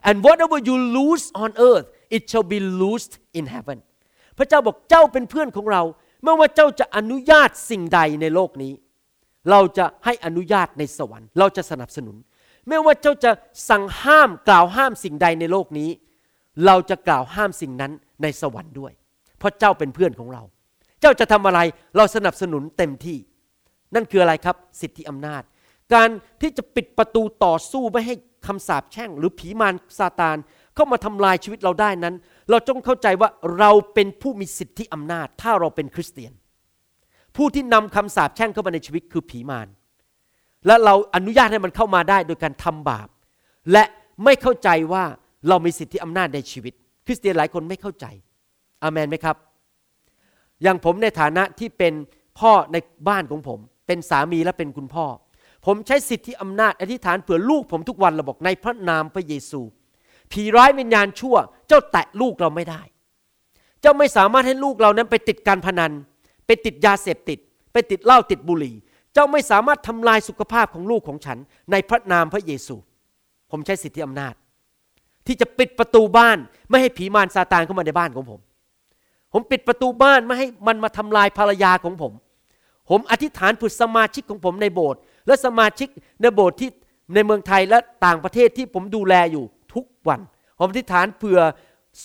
[0.07, 3.77] and whatever you lose on earth it shall be loosed in heaven
[4.37, 5.81] พระเจ้าบอกเจ้าเป็นเพื่อนของเรา
[6.23, 8.73] ไม่ว่าเจ้าจะอนุญาตสิ่งใดในโลกนี้
[9.51, 12.15] เราจะให้อนุญาตในสวรรค์ เราจะสนับสนุน
[12.67, 13.31] ไม่ว่าเจ้าจะ
[13.69, 15.89] สั่งห้ามกล่าวห้ามสิ่งใดในโลกนี้
[16.65, 17.91] เราจะกล่าวห้ามสิ่งนั้น
[18.23, 18.91] ในสวรรค์ด้วย
[19.39, 20.43] เพราะเจ้าเป็นเพื่อนของเรา
[21.01, 21.59] เจ้าจะทำอะไร
[21.97, 23.17] เราสนับสนุนเต็มที่
[23.95, 25.43] นั่นคืออะไรครับ สิทธิอำนาจ
[25.93, 26.09] การ
[26.41, 28.15] ที่จะปิดประตูต่อสู้ไม่ให้
[28.47, 30.37] คำสาปแช่ง หรือผีมารซาตาน
[30.75, 32.15] เข้ามาทำลายชีวิตเราได้นั้น
[32.49, 36.33] เราจงเข้าใจว่าเราเป็นผู้มีสิทธิอำนาจ ถ้าเราเป็นคริสเตียน
[37.35, 39.67] ผู้ที่นำคำสาปแช่งเข้ามาในชีวิตคือผีมาร
[40.65, 43.07] และเราอนุญาตให้มันเข้ามาได้โดยการทำบาป
[43.71, 43.83] และ
[44.23, 45.03] ไม่เข้าใจว่า
[45.47, 46.73] เรามีสิทธิอำนาจในชีวิต
[47.05, 48.05] คริสเตียนหลายคนไม่เข้าใจ
[48.83, 49.35] อามันไหมครับ
[50.63, 51.93] อย่างผมในฐานะที่เป็น
[52.39, 52.77] พ่อใน
[53.09, 55.05] บ้านของผม เป็นสามีและเป็นคุณพ่อ
[55.65, 59.61] ผมใช้สิทธิอำนาจอธิษฐานเผื่อลูกผมทุกวันเราบอกในพระนามพระเยซู
[60.31, 61.35] ผีร้ายวิญญาณชั่ว
[61.67, 62.81] เจ้าแตะลูกเราไม่ได้
[63.81, 65.91] เจ้าไม่สามารถให้ลูกเรานั้นไปติดการพนัน
[66.45, 67.39] ไปติดยาเสพติด
[67.73, 68.75] ไปติดเหล้าติดบุหรี่
[69.13, 71.37] เจ้าไม่สามารถทำลายสุขภาพของลูกของฉัน
[71.71, 72.75] ในพระนามพระเยซู
[73.51, 74.33] ผมใช้สิทธิอำนาจ
[75.27, 76.37] ที่จะปิดประตูบ้าน
[76.69, 78.39] ไม่ให้ผีมารซาตานเข้ามาในบ้านของผม
[79.33, 82.13] ผมปิดประตูบ้านไม่ให้มันมาทำลายภรรยาของผม
[82.89, 85.89] ผมอธิษฐานเผื่อสมาชิกของผมในโบสถ์ และสมาชิก
[86.21, 86.69] ในโบสถ์ที่
[87.13, 90.19] ในเมืองไทยและต่างประเทศที่ผมดูแลอยู่ทุกวัน
[90.59, 91.39] ผมอธิษฐานเผื่อ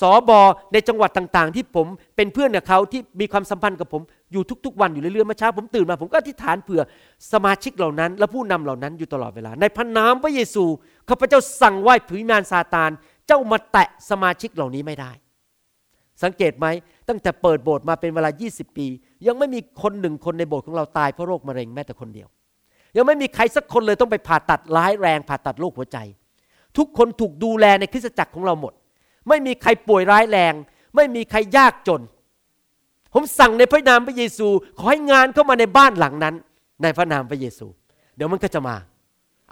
[0.00, 0.40] สอบอ
[0.72, 6.80] ในจังหวัดต่างๆ ที่ผมเป็นเพื่อนกับเขาที่มีความสัมพันธ์กับผมอยู่ทุกๆ วันอยู่เรื่อยๆเมื่อเช้าผมตื่นมาผมก็อธิษฐานเผื่อ
[7.32, 10.64] สมาชิกเหล่านั้น และผู้นำเหล่านั้นอยู่ตลอดเวลา ในพระนามพระเยซู
[11.08, 12.90] ข้าพเจ้าสั่งไหว้ผีมารซาตาน
[13.26, 15.10] เจ้ามาแตะสมาชิกเหล่านี้ไม่ได้
[16.22, 16.66] สังเกตไหม
[17.08, 18.86] ตั้งแต่เปิดโบสถ์มาเป็นเวลา 20 ปี
[19.26, 22.28] ยังไม่มีคนหนึ่งคนในโบสถ์ของเราตายเพราะโรคมะเร็งแม้แต่คนเดียว
[22.96, 25.98] ยังไม่มีใครสักคนเลยต้องไปผ่าตัดร้ายแรงผ่าตัดโรคหัวใจ
[26.76, 28.72] ทุกคนถูกดูแลในคริสตจักรของเราหมด
[29.28, 30.54] ไม่มีใครป่วยร้ายแรง
[30.96, 32.00] ไม่มีใครยากจน
[33.14, 36.34] ผมสั่งในพระนามพระเยซู ขอให้งานเข้ามาในบ้านหลังนั้น
[36.82, 37.66] ในพระนามพระเยซู
[38.16, 38.76] เดี๋ยวมันก็จะมา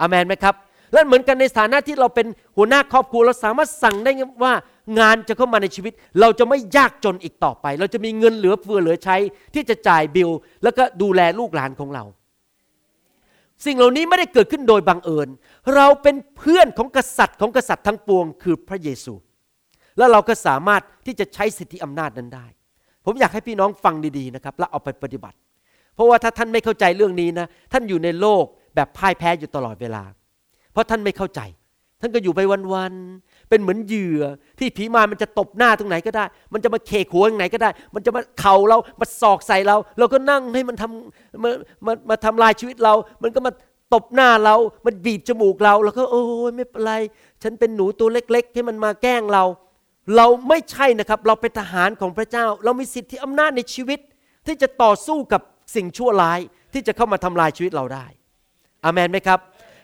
[0.00, 0.54] อามันไหมครับ
[0.92, 2.26] และเหมือนกันในฐานะที่เราเป็น
[2.56, 4.52] หัวหน้าครอบครัวเราสามารถสั่งได้ว่า
[4.98, 9.16] งานจะเข้ามาในชีวิต เราจะไม่ยากจนอีกต่อไป เราจะมีเงินเหลือเฟือเหลือใช้
[9.54, 10.30] ที่จะจ่ายบิล
[10.62, 12.04] แล้วก็ดูแลลูกหลานของเรา
[13.64, 15.28] สิ่งเหล่านี้ไม่ได้เกิดขึ้นโดยบังเอิญ
[15.74, 19.14] เราเป็นเพื่อนของกษัตริย์ของกษัตริย์ทั้งปวงคือพระเยซู
[19.98, 22.46] แล้วเราก็สามารถที่จะใช้สิทธิอำนาจนั้นได้
[23.04, 25.36] ผมอยากให้พี่น้องฟังดีๆนะครับ และเอาไปปฏิบัติ
[25.94, 28.44] เพราะว่าถ้าท่านไม่เข้าใจเรื่องนี้นะ ท่านอยู่ในโลก
[28.74, 30.02] แบบพ่ายแพ้อยู่ตลอดเวลา
[30.72, 31.40] เพราะท่านไม่เข้าใจ
[32.00, 32.40] ท่านก็อยู่ไป
[32.74, 34.22] วันๆ เป็นเหมือนเหยื่อ
[34.58, 41.50] ที่ผีมารมันจะตบหน้าตรงไหนก็ได้ มันจะมาเคหัวตรงไหนก็ได้ มันจะมาเข่าเรามาศอกใส่เรา เราก็นั่งให้มันทำมา
[41.86, 43.52] มามาทำลายชีวิตเรา มันก็มา
[43.94, 46.94] ตบหน้าเรา มันบีบจมูกเราเราก็โอ้ยไม่เป็นไร
[47.42, 49.44] ฉันเป็นหนูตัวเล็กๆให้มันมาแกล้งเรา
[50.16, 54.00] เราไม่ใช่นะครับ เราเป็นทหารของพระเจ้า เรามีสิทธิอำนาจในชีวิต
[54.46, 55.42] ที่จะต่อสู้กับ
[55.76, 56.40] สิ่งชั่วร้าย
[56.72, 58.06] ที่จะเข้ามาทำลายชีวิตเราได้
[58.84, 59.38] อามันไหมครับ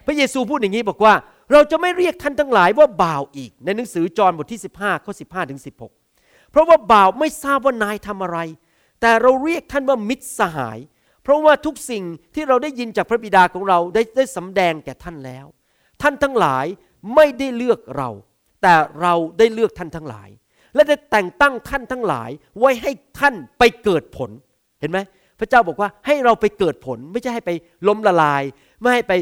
[0.05, 1.13] พระเยซูพูดอย่างนี้บอกว่า
[1.51, 5.61] เราจะไม่เรียกท่านทั้งหลายว่าบ่าวอีก ในหนังสือจอห์นบทที่ 15ข้อ15ถึง
[6.03, 8.39] 16 เพราะว่าบ่าวไม่ทราบว่านายทำอะไร
[9.01, 10.79] แต่เราเรียกท่านว่ามิตรสหาย
[11.23, 12.03] เพราะว่าทุกสิ่ง
[12.35, 15.45] ที่เราได้ยินจากพระบิดาของเราได้ได้สำแดงแก่ท่านแล้ว
[16.01, 16.65] ท่านทั้งหลาย
[17.15, 18.09] ไม่ได้เลือกเรา
[18.61, 20.29] แต่เราได้เลือกท่านทั้งหลาย
[20.75, 24.29] และได้แต่งตั้งท่านทั้งหลายไว้ให้ท่านไปเกิดผล
[24.79, 24.99] เห็นไหม
[25.39, 27.51] พระเจ้าบอกว่าให้เราไปเกิดผล ไม่ใช่ให้ไป
[27.87, 28.43] ล้มละลาย
[28.81, 29.13] ไม่ให้ไป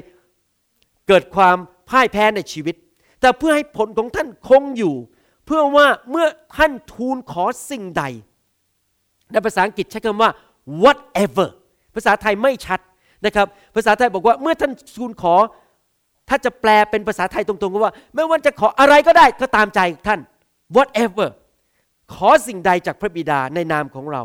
[1.08, 1.58] เกิดความ
[1.90, 2.76] พ่ายแพ้ในชีวิต
[3.22, 4.96] แต่เพื่อให้ผลของท่านคงอยู่
[5.46, 8.04] เพื่อว่าเมื่อท่านทูลขอสิ่งใด
[9.32, 10.32] ในภาษาอังกฤษใช้คำว่า
[10.84, 11.50] whatever
[11.96, 12.80] ภาษาไทยไม่ชัด
[13.26, 15.36] นะครับ ภาษาไทยบอกว่าเมื่อท่านทูลขอ
[16.30, 20.20] ถ้าจะแปลเป็นภาษาไทยตรงๆก็ว่า ไม่ว่าจะขออะไรก็ได้ก็ตามใจท่าน
[20.76, 21.30] whatever
[22.14, 24.24] ขอสิ่งใดจากพระบิดาในนามของเรา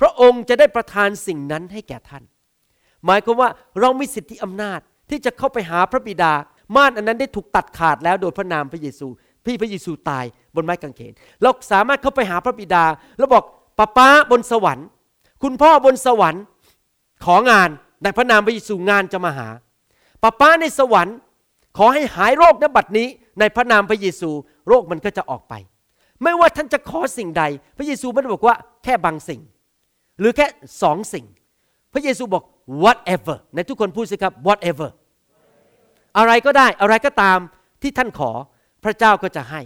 [0.00, 2.24] พระองค์จะได้ประทานสิ่งนั้นให้แก่ท่าน
[3.06, 6.32] หมายความว่าเรามีสิทธิอำนาจที่จะเข้าไปหาพระบิดา
[6.76, 9.06] ม่านอันนั้นได้ถูกตัดขาดแล้วโดยพระนามพระเยซู
[9.44, 10.24] พี่พระเยซูตาย
[10.54, 12.84] บนไม้กางเขน เราสามารถเข้าไปหาพระบิดา
[13.18, 13.44] แล้วบอก
[13.78, 14.86] ป้าป้าบนสวรรค์
[15.42, 16.42] คุณพ่อบนสวรรค์
[17.26, 17.68] ของาน
[18.02, 19.48] ในพระนามพระเยซูงานจะมาหา
[20.22, 21.16] ป้าป้าในสวรรค์
[21.78, 23.08] ขอให้หายโรคณบัดนี้
[23.40, 24.30] ในพระนามพระเยซู
[24.68, 25.54] โรคมันก็จะออกไป
[26.22, 27.44] ไม่ว่าท่านจะขอสิ่งใด
[27.76, 29.40] พระเยซูไม่ได้บอกว่าแค่บางสิ่ง
[30.20, 30.46] หรือแค่
[30.82, 31.26] สองสิ่ง
[31.92, 32.44] พระเยซูบอก
[32.82, 34.88] whatever ในทุกคนพูดสิครับ whatever
[36.18, 37.38] อะไรก็ได้อะไรก็ตาม
[37.82, 38.30] ที่ท่านขอ
[38.84, 39.60] พระเจ้าก็จะให้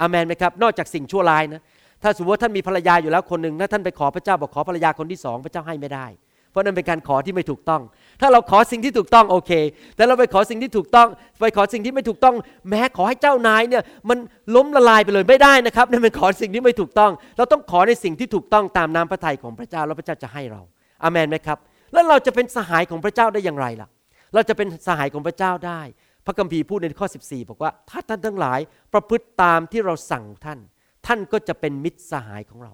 [0.00, 1.62] อเมนไหมครับ นอกจากสิ่งชั่วร้ายนะ
[2.02, 6.06] ถ้าสมมติว่าท่านมีภรรยาอยู่แล้วคนหนึ่งถ้าท่านไปขอพระเจ้าบอกขอภรรยาคนที่สองพระเจ้าให้ไม่ได้
[6.50, 7.82] เพราะนั่นเป็นการขอที่ไม่ถูกต้อง
[8.20, 9.52] ถ้าเราขอสิ่งที่ถูกต้องโอเค
[9.96, 11.08] แต่เราไปขอสิ่งที่ถูกต้อง
[11.40, 12.34] ไปขอสิ่งที่ไม่ถูกต้อง
[12.70, 14.18] แม้ขอให้เจ้านายเนี่ยมัน
[14.56, 20.60] ล้มละลายไปเลยไม่ได้นะครับนั่นเป็นขอสิ่งที่ไม่ถูกต้อง เราต้องขอในสิ่งที่ถูกต้องตามน้ำพระทัยของพระเจ้าแล้วพระเจ้าจะให้เรา
[21.02, 21.58] อาเมนไหมครับ
[21.92, 23.88] แล้วเราจะเป็นสหายของพระเจ้าได้อย่างไรล่ะ
[24.34, 25.80] เราจะเป็นสหายของพระเจ้าได้
[26.26, 28.60] พระคัมภีร์พูดในข้อ 14 บอกว่า ถ้าท่านทั้งหลาย
[28.92, 30.58] ประพฤติตามที่เราสั่งท่าน
[31.06, 32.72] ท่านก็จะเป็นมิตรสหายของเรา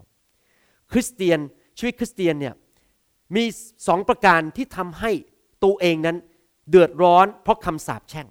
[0.92, 1.38] คริสเตียน
[1.78, 2.54] ชีวิตคริสเตียนเนี่ย
[3.36, 3.44] มี
[3.86, 5.10] สองประการที่ทำให้
[5.64, 6.16] ตัวเองนั้น
[6.70, 8.26] เดือดร้อนเพราะคำสาปแช่ง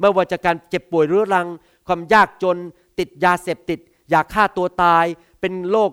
[0.00, 1.48] ไม่ว่าจะการเจ็บป่วยเรื้อรัง
[1.86, 2.56] ความยากจน
[2.98, 3.78] ติดยาเสพติด
[4.10, 5.04] อยากฆ่าตัวตาย
[5.40, 5.90] เป็นโรค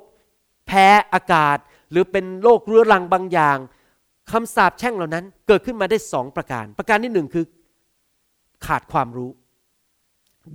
[0.67, 1.57] แพ้อากาศ
[1.91, 3.57] หรือเป็นโรคเรื้อรังบางอย่าง
[4.31, 7.45] คำสาปแช่งเหล่านั้นเกิดขึ้นมาได้สองประการ ประการที่หนึ่งคือ
[8.65, 9.31] ขาดความรู้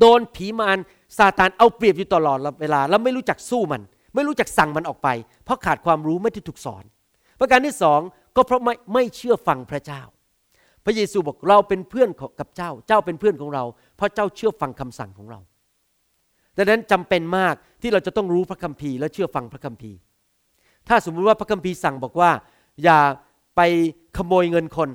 [0.00, 0.78] โดนผีมาร
[1.18, 3.82] ซาตานเอาเปรียบอยู่ตลอดเวลา แล้วไม่รู้จักสู้มัน
[4.14, 5.08] ไม่รู้จักสั่งมันออกไป
[5.44, 6.84] เพราะขาดความรู้ไม่ได้ถูกสอน
[7.40, 8.00] ประการที่สอง
[8.36, 10.02] ก็เพราะไม่ไม่เชื่อฟังพระเจ้า
[10.84, 12.08] พระเยซูบอกเราเป็นเพื่อน
[12.40, 13.64] กับเจ้า เจ้าเป็นเพื่อนของเรา
[13.96, 15.40] เพราะเจ้าเชื่อฟังคำสั่งของเรา
[16.56, 19.98] ดังนั้นจำเป็นมากที่เราจะต้องรู้พระคัมภีร์และเชื่อฟังพระคัมภีร์
[20.88, 22.30] ถ้าสมมุติว่าพระคัมภีร์สั่งบอกว่า
[22.84, 22.98] อย่า
[23.56, 23.60] ไป
[24.16, 24.88] ขโมยเงินคน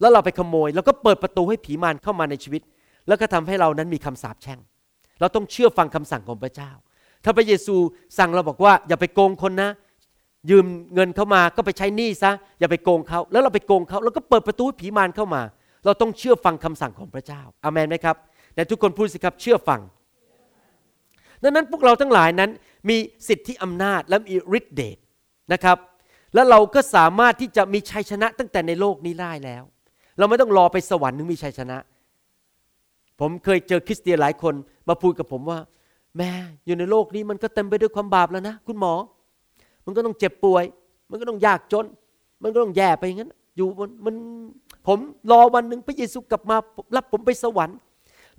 [0.00, 2.62] แล้วเราไปขโมย แล้วก็เปิดประตูให้ผีมารเข้ามาในชีวิต
[3.08, 4.60] แล้วก็ทำให้เรานั้นมีคำสาปแช่ง
[5.20, 6.70] เราต้องเชื่อฟังคำสั่งของพระเจ้า
[7.24, 7.76] ถ้าพระเยซู
[8.18, 9.70] สั่งเราบอกว่าอย่าไปโกงคนนะ
[10.50, 15.42] ยืมเงินเข้ามาก็ไปใช้หนี้ซะอย่าไปโกงเขาแล้วเราไปโกงเขาแล้วก็เปิดประตูให้ผีมารเข้ามา
[15.84, 18.16] เราต้องเชื่อฟังคำสั่งของพระเจ้าอามันไหมครับ
[18.54, 19.80] แต่ทุกคนพูดสิครับเชื่อฟัง
[21.42, 22.50] ดังนั้นพวกเราทั้งหลายนั้น
[22.88, 22.96] มี
[23.28, 24.98] สิทธิอำนาจและมีฤทธิเดช
[25.52, 25.76] นะครับ
[26.34, 29.62] แล้วเราก็สามารถที่จะมีชัยชนะตั้งแต่ในโลกนี้ได้แล้ว
[30.18, 31.78] เราไม่ต้องรอไปสวรรค์ถึงมีชัยชนะ
[33.20, 34.54] ผมเคยเจอคริสเตียนหลายคน
[34.88, 35.58] มาพูดกับผมว่า
[36.18, 36.30] แม่
[36.66, 38.94] อยู่ในโลกนี้มันก็เต็มไปด้วยความบาปแล้วนะคุณหมอ
[39.84, 40.64] มันก็ต้องเจ็บป่วย
[41.10, 41.86] มันก็ต้องยากจน
[42.42, 44.14] มันก็ต้องแย่ไปอย่างนั้น อยู่มันมัน
[44.86, 44.98] ผม
[45.30, 46.56] รอวันหนึ่งพระเยซูกลับมา
[46.96, 47.76] รับผมไปสวรรค์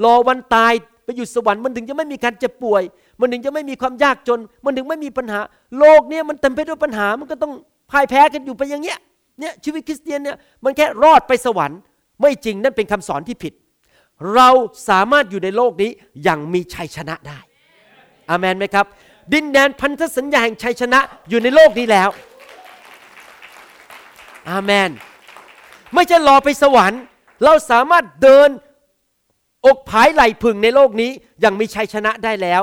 [0.03, 0.73] รอวันตาย
[1.05, 2.83] ไปอยู่สวรรค์มันถึงจะไม่มีการเจ็บป่วย
[3.19, 5.39] มันถึงจะไม่มีความยากจน มันถึงไม่มีปัญหา
[5.79, 7.53] โลกนี้มันเต็มไปด้วยปัญหามันก็ต้อง
[7.91, 8.99] พ่ายแพ้กันอยู่ไปอย่างเงี้ย
[9.39, 11.79] เนี่ยชีวิตคริสเตียนเนี่ยมันแค่รอดไปสวรรค์
[12.21, 13.53] ไม่จริงนั่นเป็นคำสอนที่ผิด
[14.35, 14.49] เรา
[14.89, 15.91] สามารถอยู่ในโลกนี้
[16.23, 17.39] อย่างมีชัยชนะได้
[18.29, 18.85] อามันไหมครับ
[19.33, 22.09] ดินแดนพันธสัญญาแห่งชัยชนะอยู่ในโลกนี้แล้ว
[24.49, 24.89] อาเมน
[25.93, 27.01] ไม่ใช่รอไปสวรรค์
[27.43, 28.49] เราสามารถเดิน
[29.65, 32.61] อกผายไหลพึงในโลกนี้อย่างมีชัยชนะได้แล้ว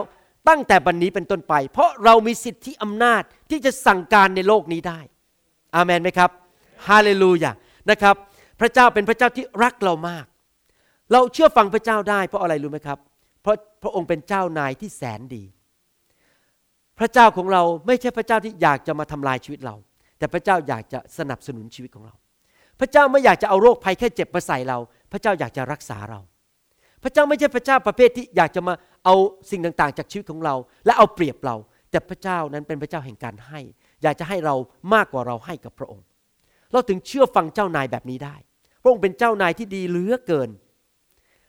[0.49, 5.01] ตั้งแต่บันนี้เป็นต้นไป เพราะเรามีสิทธิอำนาจที่จะสั่งการในโลกนี้ได้
[5.75, 6.31] อาเมนไหมครับ
[6.89, 7.53] ฮาเลลูยา
[7.91, 8.15] นะครับ
[8.61, 10.27] พระเจ้าเป็นพระเจ้าที่รักเรามาก
[11.13, 12.99] เราเชื่อฟังพระเจ้าได้เพราะอะไรรู้ไหมครับ
[13.43, 15.45] เพราะพระองค์เป็นเจ้านายที่แสนดี
[16.99, 19.75] พระเจ้าของเราไม่ใช่พระเจ้าที่อยากจะมาทำลายชีวิตเรา
[20.19, 22.15] แต่พระเจ้าอยากจะสนับสนุนชีวิตของเรา
[22.81, 24.79] พระเจ้าไม่อยากจะเอาโรคภัยแค่เจ็บมาใส่เรา
[25.13, 26.21] พระเจ้าอยากจะรักษาเรา
[27.03, 29.15] พระเจ้าไม่ใช่พระเจ้าประเภทที่อยากจะมาเอา
[29.51, 30.55] สิ่งต่างๆ จากชีวิตของเรา
[30.87, 31.57] และเอาเปรียบเรา
[31.91, 33.61] แต่พระเจ้านั้นเป็นพระเจ้าแห่งการให้
[34.03, 34.55] อยากจะให้เรา
[34.95, 36.05] มากกว่าเราให้กับพระองค์
[36.73, 38.37] เราถึงเชื่อฟังเจ้านายแบบนี้ได้
[38.83, 40.51] พระองค์เป็นเจ้านายที่ดีเหลือเกิน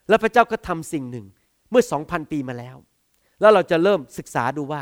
[0.09, 1.25] และพระเจ้าก็ทำสิ่งหนึ่ง
[1.69, 2.77] เมื่อสองพันปีมาแล้ว
[3.41, 4.81] แล้วเราจะเริ่มศึกษาดูว่า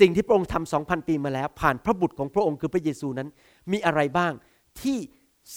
[0.00, 3.28] สิ่งที่พระองค์ทำสองพันปีมาแล้ว ผ่านพระบุตรของพระองค์คือพระเยซูนั้น
[3.72, 4.32] มีอะไรบ้าง
[4.80, 4.98] ที่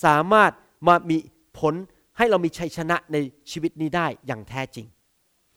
[0.04, 0.52] สามารถ
[0.88, 1.18] มามี
[1.60, 1.74] ผล
[2.18, 3.18] ให้เรามีชัยชนะใน
[3.52, 4.88] ชีวิตนี้ได้อย่างแท้จริง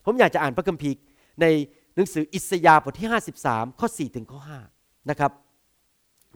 [0.05, 0.97] ผมอยากจะอ่านพระคัมภีร์
[1.41, 1.47] ใน
[1.95, 3.09] หนังสืออิสยาห์บทที่
[3.43, 4.41] 53 ข้อ 4 ถึงข้อ
[4.75, 5.33] 5นะครับ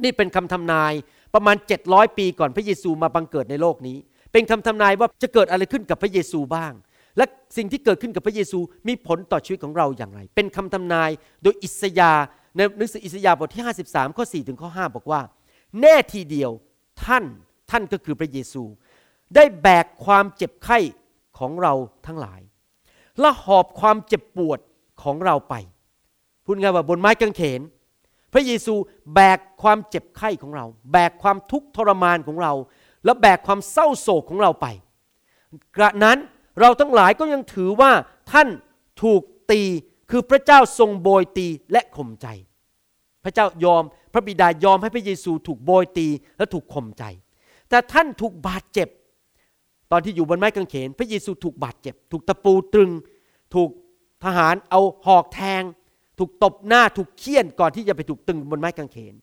[0.03, 0.93] นี่เป็นคำทำนาย
[1.35, 3.97] ประมาณ 700 ปีก่อนพระเยซูมาบังเกิดในโลกนี้
[4.33, 6.73] เป็นคำทำนายว่าจะเกิดอะไรขึ้นกับพระเยซูบ้าง
[7.17, 7.25] และ
[7.57, 11.11] สิ่งที่เกิดขึ้นกับพระเยซูมีผลต่อชีวิตของเราอย่างไร เป็นคำทำนาย
[11.43, 12.13] โดยอิสยา
[12.57, 15.21] ในหนังสืออิสยาบทที่ 53 ข้อ 4 ถึงข้อ 5 บอกว่า
[15.81, 16.51] แน่ทีเดียว
[17.05, 17.25] ท่าน
[17.71, 18.63] ท่านก็คือพระเยซู
[19.35, 20.79] ได้แบกความเจ็บไข้
[21.39, 21.73] ของเรา
[22.07, 22.41] ทั้งหลาย
[23.21, 24.59] และหอบความเจ็บปวด
[25.03, 25.55] ของเราไป
[26.45, 27.61] พูดง่ายว่าบนไม้กางเขน
[28.35, 28.75] พระเยซู
[29.15, 32.53] แบกความเจ็บไข้ของเรา แบกความทุกข์ทรมานของเรา
[33.05, 34.67] และแบกความเศร้าโศกของเราไป
[35.77, 36.19] กระนั้น
[36.61, 37.93] เราทั้งหลายก็ยังถือว่า
[38.33, 38.49] ท่าน
[39.03, 39.63] ถูกตี
[40.11, 42.27] คือพระเจ้าทรงโบยตีและข่มใจ
[43.25, 47.05] พระเจ้ายอมพระบิดายอมให้พระเยซูถูกโบยตีและถูกข่มใจ
[47.69, 48.89] แต่ท่านถูกบาดเจ็บ
[49.91, 52.91] ตอนที่อยู่บนไม้กางเขน พระเยซูถูกบาดเจ็บ ถูกตะปูตรึง
[53.55, 53.71] ถูก
[54.25, 55.63] ทหารเอาหอกแทง
[56.19, 59.15] ถูกตบหน้าถูกเคี่ยนก่อนที่จะไปถูกตึงบนไม้กางเขน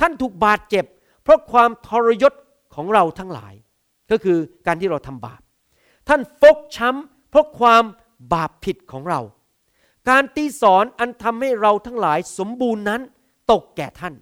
[0.00, 0.84] ท่านถูกบาดเจ็บ
[1.22, 2.32] เพราะความทรยศ
[2.74, 3.54] ของเราทั้งหลาย
[4.10, 5.40] ก็คือการที่เราทำบาป
[6.08, 7.84] ท่านฟกช้ำเพราะความ
[8.32, 9.20] บาปผิดของเรา
[10.08, 13.00] การตีสอนอันทำให้เราทั้งหลายสมบูรณ์นั้น
[13.50, 14.14] ตกแก่ท่าน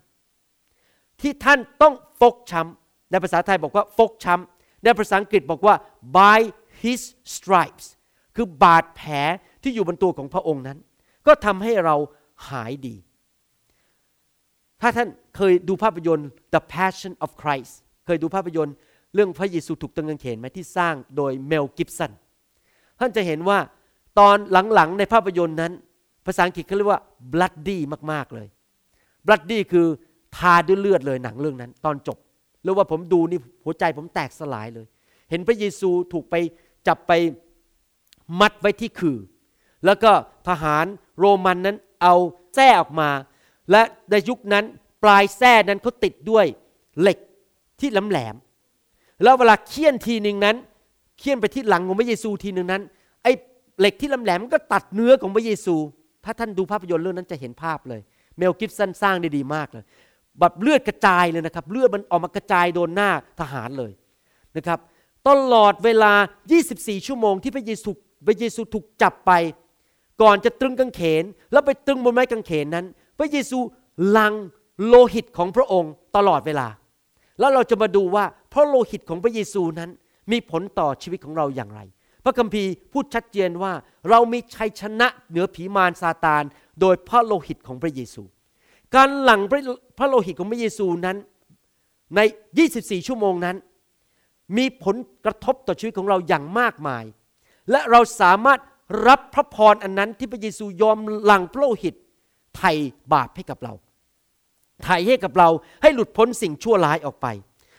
[1.20, 5.74] ที่ท่านต้องฟกช้ำในภาษาไทยบอกว่าฟกช้ำในภาษาอังกฤษบอกว่า
[6.16, 6.38] by
[6.82, 7.00] his
[7.34, 7.86] stripes
[8.36, 9.12] คือบาดแผล
[9.62, 10.78] ที่อยู่บนตัวของพระองค์นั้น
[11.26, 11.96] ก็ทำให้เรา
[12.48, 12.96] หายดี
[14.80, 17.72] ถ้าท่านเคยดูภาพยนตร์ The Passion of Christ
[18.06, 18.74] เคยดูภาพยนตร์
[19.14, 22.12] เรื่องพระเยซูถูกตึงกางเขนไหมที่สร้างโดยเมลกิฟสัน
[23.00, 23.58] ท่านจะเห็นว่า
[24.18, 24.36] ตอน
[24.74, 25.72] หลังๆในภาพยนตร์นั้น
[26.26, 27.78] ภาษาอังกฤษเขาเรียกว่า bloody
[28.12, 28.48] มากๆเลย
[29.26, 29.86] bloody คือ
[30.36, 32.18] ทาด้วยเลือดเลยหนังเรื่องนั้น ตอนจบ
[32.62, 34.86] หรือว่าผมดูนี่หัวใจผมแตกสลายเลย
[35.30, 36.34] เห็นพระเยซูถูกไป
[36.88, 37.12] จับไป
[38.40, 39.18] มัดไว้ที่คือ
[39.84, 40.12] แล้วก็
[40.48, 40.84] ทหาร
[41.18, 42.14] โรมันนั้นเอา
[42.54, 43.10] แส้ออกมา
[43.70, 44.64] และในยุคนั้น
[45.02, 46.46] ปลายแส้นั้นเขาติดด้วย
[47.00, 47.18] เหล็ก
[47.80, 50.56] ที่แหลมๆแล้วเวลาเคี่ยนทีหนึ่งนั้น
[51.18, 52.82] เคี่ยนไปที่หลังของพระเยซูทีหนึ่งนั้น
[53.22, 53.32] ไอ้
[53.80, 55.76] เหล็กที่แหลมๆมันก็ตัดเนื้อของพระเยซู
[56.24, 58.00] ถ้าท่านดูภาพยนตร์เรื่องนั้นจะเห็นภาพเลย
[58.38, 59.84] เมลกิฟสันสร้างได้ดีมากเลย
[60.38, 63.92] แบบเลือดกระจายเลยนะครับ เลือดมันออกมากระจายโดนหน้าทหารเลย
[64.56, 64.78] นะครับ
[65.28, 66.12] ตลอดเวลา
[66.60, 67.90] 24 ชั่วโมงที่พระเยซู
[68.26, 69.32] พระเยซูถูกจับไป
[70.22, 72.86] ก่อนจะตรึงกางเขน แล้วไปตรึงบนไม้กางเขนนั้น
[73.18, 73.58] พระเยซู
[74.16, 74.32] ลัง
[74.86, 76.68] โลหิตของพระองค์ตลอดเวลา
[77.38, 79.90] แล้วเราจะมาดูว่าเพราะโลหิตของพระเยซูนั้น
[80.32, 81.80] มีผลต่อชีวิตของเราอย่างไร
[82.24, 83.72] พระคัมภีร์พูดชัดเจนว่า
[84.10, 86.42] เรามีชัยชนะเหนือผีมารซาตาน
[86.80, 88.22] โดยพระโลหิตของพระเยซู
[88.94, 89.40] การหลั่ง
[89.98, 91.16] พระโลหิตของพระเยซูนั้น
[92.16, 92.20] ใน
[92.64, 93.56] 24 ชั่วโมงนั้น
[94.56, 97.04] มีผลกระทบต่อชีวิตของเราอย่างมากมาย
[97.70, 98.60] และเราสามารถ
[99.06, 101.94] รับพระพรอันนั้นที่พระเยซูยอมหลั่งพระโลหิต
[102.56, 102.72] ไถ่
[103.12, 103.72] บาปให้กับเรา
[104.84, 105.48] ไถ่ให้กับเรา
[105.82, 107.26] ให้หลุดพ้นสิ่งชั่วร้ายออกไป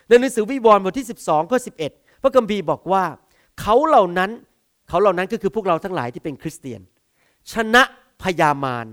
[0.07, 3.03] ในหนังสือวิวรณ์บทที่ 12ข้อ11 พระคัมภีร์บอกว่า
[3.61, 4.31] เขาเหล่านั้น
[4.89, 6.81] เขาเหล่านั้นก็คือพวกเราทั้งหลายที่เป็นคริสเตียน
[7.51, 7.83] ชนะ
[8.23, 8.85] พยามาร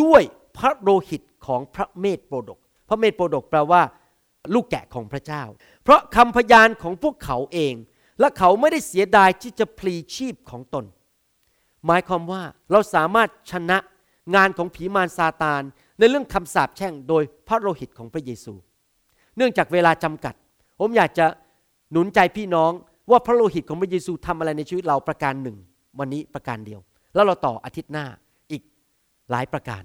[0.00, 0.22] ด้วย
[0.56, 3.82] พระโลหิตของพระเมธโปรดก พระเมธโปรดกแปลว่า
[4.54, 5.42] ลูกแกะของพระเจ้า
[5.82, 7.74] เพราะคำพยานของพวกเขาเอง
[8.20, 10.84] และเขาไม่ได้เสียดายที่จะพลีชีพของตน
[11.86, 12.42] หมายความว่า
[12.72, 13.78] เราสามารถชนะ
[14.34, 15.62] งานของผีมารซาตาน
[15.98, 18.54] ในเรื่องคำสาปแช่งโดยพระโลหิตของพระเยซู
[19.36, 20.34] เนื่องจากเวลาจำกัด
[20.80, 21.26] ผมอยากจะ
[21.92, 22.72] หนุนใจพี่น้อง
[23.10, 25.56] ว่าพระโลหิตของพระเยซูทำอะไรในชีวิตเราประการหนึ่ง
[25.98, 26.80] วันนี้ประการเดียว
[27.14, 28.06] แล้วเราต่ออาทิตย์หน้า
[28.50, 28.62] อีก
[29.30, 29.82] หลายประการ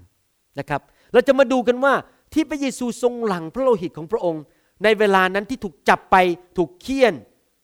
[0.58, 0.80] นะครับ
[1.12, 1.94] เราจะมาดูกันว่า
[2.32, 4.42] ที่พระเยซูทรงหลังพระโลหิตของพระองค์
[4.84, 6.16] ในเวลานั้นที่ถูกจับไป
[6.58, 7.14] ถูกเคี่ยน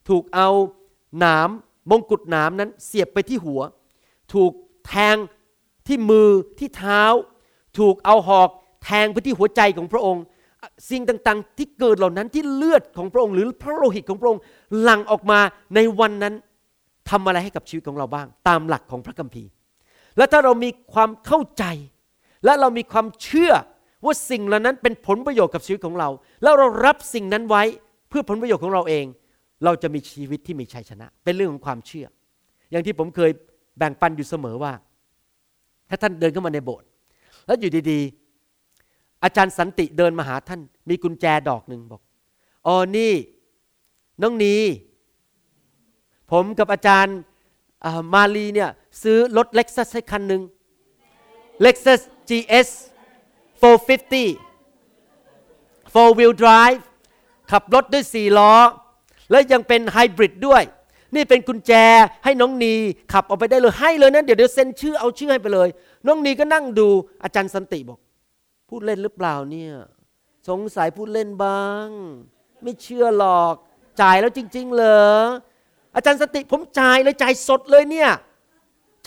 [0.08, 0.48] ถูกเอา
[1.18, 1.48] หนาม
[1.90, 3.60] มงกุฎหนามนั้นเสียบไปที่หัว
[4.32, 4.52] ถูก
[4.86, 5.16] แทง
[5.86, 7.02] ที่มือที่เท้า
[7.78, 8.50] ถูกเอาหอก
[8.84, 10.22] แทงไปที่หัวใจของพระองค์
[10.90, 14.40] สิ่งต่างๆ ที่เกิดเหล่านั้นที่เลือดของพระองค์หรือพระโลหิตของพระองค์
[14.80, 15.40] หลั่งออกมา
[15.74, 16.34] ในวันนั้น
[17.10, 19.50] ทำอะไรให้กับชีวิตของเราบ้าง ตามหลักของพระคัมภีร์
[20.16, 21.64] และถ้าเรามีความเข้าใจ
[22.44, 23.52] และเรามีความเชื่อ
[24.04, 26.08] ว่าสิ่งเหล่านั้นเป็นผลประโยชน์กับชีวิตของเรา
[26.42, 27.62] แล้วเรารับสิ่งนั้นไว้
[28.08, 29.06] เพื่อผลประโยชน์ของเราเอง
[29.64, 32.06] เราจะมีชีวิตที่มีชัยชนะ เป็นเรื่องของความเชื่อ
[32.70, 33.30] อย่างที่ผมเคย
[33.78, 34.72] แบ่งปันอยู่เสมอว่า
[35.88, 36.88] ถ้าท่านเดินเข้ามาในโบสถ์
[37.46, 42.02] แล้วอยู่ดีๆ อาจารย์สันติเดินมาหาท่าน มีกุญแจดอกหนึ่งบอก
[42.66, 43.12] อ๋อนี่
[44.22, 44.56] น้องนี
[46.30, 47.16] ผมกับอาจารย์
[48.14, 48.70] มาลีเนี่ย
[49.02, 50.42] ซื้อรถเล็กซัสให้คันหนึ่ง
[51.64, 52.68] Lexus GS
[53.60, 54.38] 450
[55.92, 56.82] four wheel drive
[57.50, 58.54] ขับรถด้วย4ล้อ
[59.30, 60.62] แล้วยังเป็นไฮบริดด้วย
[61.14, 61.72] นี่เป็นกุญแจ
[62.24, 62.74] ให้น้องนี
[63.12, 65.68] ขับออกไปได้เลยให้เลยนะเดี๋ยวเดี๋ยวเซ็นชื่อเอาชื่อให้ไปเลย
[66.06, 66.88] น้องนีก็นั่งดู
[67.24, 67.98] อาจารย์สันติบอก
[68.68, 69.74] พูดเล่นหรือเปล่าเนี่ย
[70.48, 71.86] สงสัยพูดเล่นบ้าง
[72.62, 73.54] ไม่เชื่อหรอก
[74.00, 75.04] จ่ายแล้วจริง ๆ เหรอ
[75.94, 78.10] อาจารย์สติผมจ่ายเลยจ่ายสดเลยเนี่ย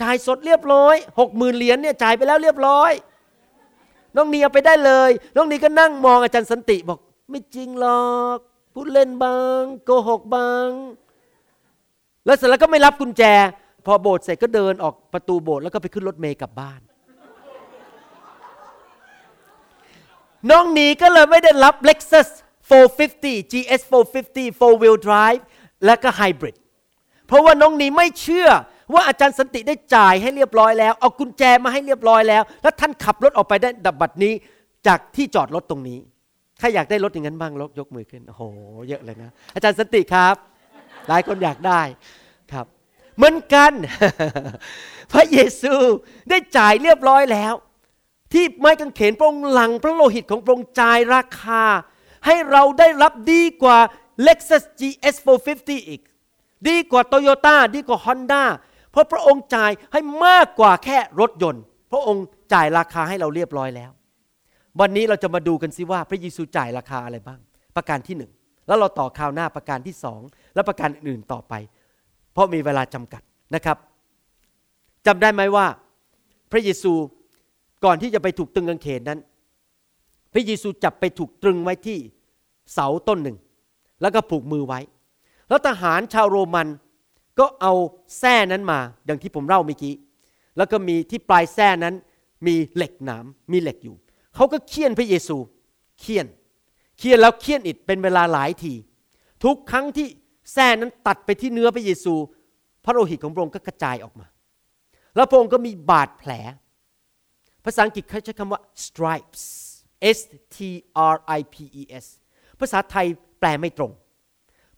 [0.02, 2.92] จ่ายสดเรียบร้อยหกหมื่นเหรียญเนี่ยจ่ายไปแล้วเรียบร้อย
[4.16, 6.98] น้องนีเอาไปได้เลย น้องนีก็นั่งมองอาจารย์สันติบอก
[7.30, 8.38] ไม่จริงหรอก
[8.74, 10.68] พูดเล่นบ้าง โกหกบ้าง
[12.28, 13.22] แล้วเสร็จแล้วก็ไม่รับกุญแจ
[13.86, 16.80] พอโบสถ์เสร็จก็เดินออกประตูโบสถ์แล้วก็ไปขึ้นรถเมย์กลับบ้าน
[20.50, 22.28] น้องนีก็เลยไม่ได้รับ Lexus
[22.70, 23.80] 450 GS
[24.22, 25.42] 450 four wheel drive
[25.84, 26.56] และก็ไฮบริด
[27.26, 28.48] เพราะว่าน้องนีไม่เชื่อ
[28.94, 34.32] ว่าอาจารย์สันติได้จ่ายให้เรียบร้อยแล้ว เอากุญแจมาให้เรียบร้อยแล้ว แล้วท่านขับรถออกไปได้ดับบัดนี้
[34.86, 35.98] จากที่จอดรถตรงนี้
[36.58, 38.42] ใครอยากได้รถอย่างนั้นบ้างลกยกมือขึ้น โอ้โห
[38.88, 40.36] เยอะเลยนะ อาจารย์สันติครับ
[41.08, 41.82] หลายคนอยากได้
[42.52, 42.66] ครับ
[43.16, 43.72] เหมือนกัน
[45.12, 45.74] พระเยซู
[46.30, 47.54] ได้จ่ายเรียบร้อยแล้ว
[48.32, 51.62] ที่ไม้กางเขนพระองค์หลังพระโลหิตของพระองค์จ่ายราคา
[52.26, 53.78] ให้เราได้รับดีกว่า
[54.26, 55.16] Lexus GS
[55.52, 56.02] 450 อีก
[56.68, 58.42] ดีกว่าโตโยต้าดีกว่า Honda
[58.90, 63.90] เพราะพระองค์จ่ายให้มากกว่าแค่รถยนต์ พระองค์จ่ายราคาให้เราเรียบร้อยแล้ว
[64.80, 67.40] วันนี้เราจะมาดูกันสิว่าพระเยซูจ่ายราคาอะไรบ้าง
[67.76, 68.32] ประการที่หนึ่ง
[68.66, 70.20] แล้วเราต่อข่าวหน้าประการที่สอง
[70.54, 71.54] และประการอื่นต่อไป
[72.32, 73.22] เพราะมีเวลาจำกัด
[73.54, 73.76] นะครับ
[75.06, 75.66] จำได้ไหมว่า
[76.52, 76.92] พระเยซู
[77.84, 79.18] ก่อนที่จะไปถูกตรึงกางเขนนั้น
[80.32, 81.98] พระเยซูจับไปถูกตรึงไว้ที่
[82.72, 83.36] เสาต้นหนึ่ง
[84.00, 84.80] แล้วก็ผูกมือไว้
[85.48, 86.68] แล้วทหารชาวโรมัน
[87.38, 87.72] ก็เอา
[88.18, 89.94] แส้นั้นมาดังที่ผมเล่าเมื่อกี้
[90.56, 91.94] แล้วก็มีที่ปลายแส้นั้น
[92.46, 93.96] มีเหล็กหนามมีเหล็กอยู่
[94.34, 95.36] เขาก็เคี่ยนพระเยซู
[96.00, 96.26] เคี่ยน
[96.98, 98.74] เคี่ยนแล้วเคี่ยนอีกเป็นเวลาหลายที
[99.44, 100.08] ทุกครั้งที่
[100.52, 102.14] แส้นั้นตัดไปที่เนื้อพระเยซู
[102.84, 104.26] พระโลหิตของพระองค์ก็กระจายออกมา
[105.16, 106.30] แล้วพระองค์ก็มีบาดแผล
[107.64, 109.42] ภาษาอังกฤษเขาใช้คำว่า stripes
[110.16, 110.18] S
[110.56, 110.58] T
[111.12, 112.06] R I P E S
[112.60, 113.06] ภาษาไทย
[113.38, 113.92] แปลไม่ตรง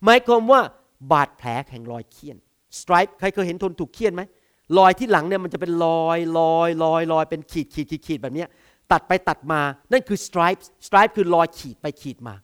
[0.03, 0.61] หมายความว่า
[1.11, 2.37] บาดแผลแห่งรอยเคี่ยน
[2.79, 4.21] stripe ใครเคยเห็นทนถูกเคี่ยนไหม
[4.77, 8.45] รอยที่หลังเนี่ยมันจะเป็นรอยรอยรอยรอยเป็นขีดขีดขีดขีดแบบนี้
[8.91, 12.35] ตัดไปตัดมา นั่นคือ stripe stripe คือรอยขีดไปขีดมา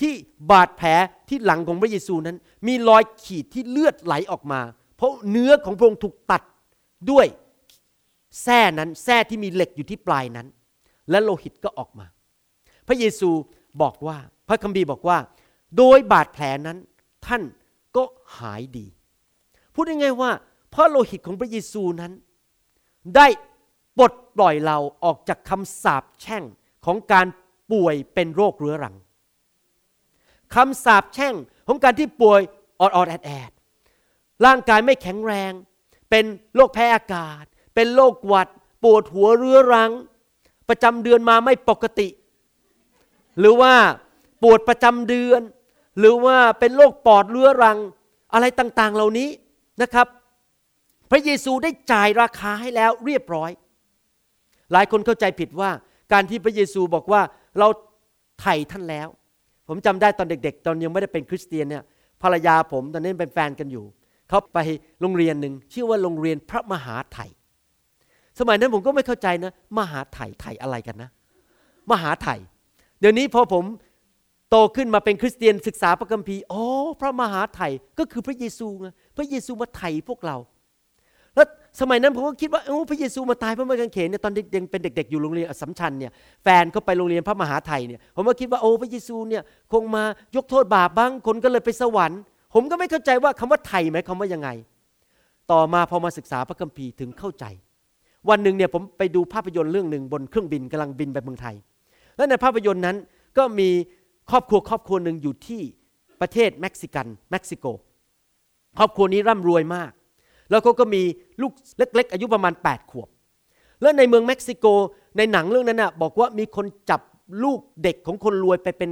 [0.00, 0.12] ที่
[0.50, 0.88] บาดแผล
[1.28, 4.60] ที่หลังของพระเยซูนั้น มีรอยขีดที่เลือดไหลออกมา
[4.96, 6.42] เพราะเนื้อของพระองค์ถูกตัด
[7.10, 7.26] ด้วย
[8.42, 10.46] แส้นั้นแส้ที่มีเหล็กอยู่ที่ปลายนั้น
[11.10, 12.06] และโลหิตก็ออกมา
[12.88, 13.30] พระเยซู
[13.82, 14.16] บอกว่า
[14.48, 15.18] พระคัมภีร์บอกว่า
[15.76, 16.78] โดยบาดแผลนั้น
[17.26, 17.42] ท่าน
[17.96, 18.04] ก็
[18.38, 18.86] หายดี
[19.74, 20.30] พูดง่ายๆว่า
[20.70, 22.12] เพราะโลหิตของพระเยซูนั้น
[23.16, 23.26] ได้
[23.98, 26.44] ปลดปล่อยเราออกจากคำสาปแช่ง
[26.84, 27.26] ของการ
[27.72, 28.96] ป่วยเป็นโรคเรื้อรัง
[30.54, 31.34] คำสาปแช่ง
[31.66, 32.40] ของการที่ป่วย
[32.80, 33.50] ออดออดแอดแอด
[34.44, 35.52] ร่างกายไม่แข็งแรง
[36.10, 36.24] เป็น
[36.56, 38.48] โรคแพ้อากาศ เป็นโรคหวัด
[38.84, 39.90] ปวดหัวเรื้อรัง
[40.68, 42.08] ประจำเดือนมาไม่ปกติ
[43.38, 43.74] หรือว่า
[44.42, 45.40] ปวดประจำเดือน
[45.98, 47.78] หรือว่าเป็นโรคปอดเรื้อรัง
[48.32, 49.28] อะไรต่างๆเหล่านี้
[49.82, 50.06] นะครับ
[51.10, 53.50] พระเยซูได้จ่ายราคาให้แล้วเรียบร้อย
[54.72, 55.70] หลายคนเข้าใจผิดว่า
[56.12, 57.22] การที่พระเยซูบอกว่า
[57.58, 57.68] เรา
[58.40, 59.08] ไถ่ท่านแล้ว
[59.68, 61.82] ผมจำได้ตอนเด็ก ๆ ตอนยังไม่ได้เป็นคริสเตียนเนี่ย
[62.22, 63.84] ภรรยาผมตอนนั้เป็นแฟนกันอยู่
[64.28, 64.58] เขาไป
[65.00, 67.26] โรงเรียนหนึ่งชื่อว่าโรงเรียนพระมหาไถ่
[68.38, 71.10] สมัยนั้นผมก็ไม่เข้าใจนะ มหาไถ่ไถ่อะไรกันนะ
[71.90, 72.36] มหาไถ่
[73.00, 73.64] เดี๋ยวนี้พอผม
[74.50, 76.62] โตขึ้นมาเป็นคริสเตียนศึกษาพระคัมภีร์อ๋อ
[77.00, 80.36] พระมหาไถ่ก็คือพระเยซูไงพระเยซูมาไถ่พวกเรา
[81.80, 89.42] สมัยนั้นผมก็คิดว่าโอ้พระเยซูมาตายพระไม้กางเขนเนี่ยตอนเด็กๆเป็นเด็ก ๆ อยู่โรงเรียนสัมชัญเนี่ยแฟนเขาไปโรงเรียนพระมหาไทยเนี่ยผมก็คิดว่าโอ้พระเยซูเนี่ย
[89.72, 90.02] คงมา
[90.36, 92.20] ยกโทษบาปบ้างคนก็เลยไปสวรรค์
[92.54, 94.48] ผมก็ไม่เข้าใจว่าคำว่าไทยหมายควาว่ายังไง
[95.52, 97.44] ต่อมาพอมาศึกษาพระคัมภีร์ถึงเข้าใจ
[98.28, 101.54] วันหนึ่งเนี่ยผมไปดูภาพยนตร์เรื่องหนึ่งบนเครื่องบินกำลังบินไปเมืองไทย
[102.16, 102.96] และในภาพยนตร์นั้น
[103.38, 103.68] ก็มี
[104.30, 105.62] ครอบครัวครอบครัวหนึ่งอยู่ที่
[106.20, 107.66] ประเทศเม็กซิกันเม็กซิโก
[108.78, 109.90] ครอบครัวนี้ร่ำรวยมาก
[110.50, 111.02] แล้วเขาก็มี
[111.42, 113.08] ลูกเล็ก ๆ อายุประมาณ 8 ขวบ
[113.80, 114.66] แล้วในเมืองเม็กซิโก
[115.16, 117.00] ในหนังเรื่องนั้นนะบอกว่ามีคนจับ
[117.44, 118.90] ลูกเด็กของคนรวยไปเป็น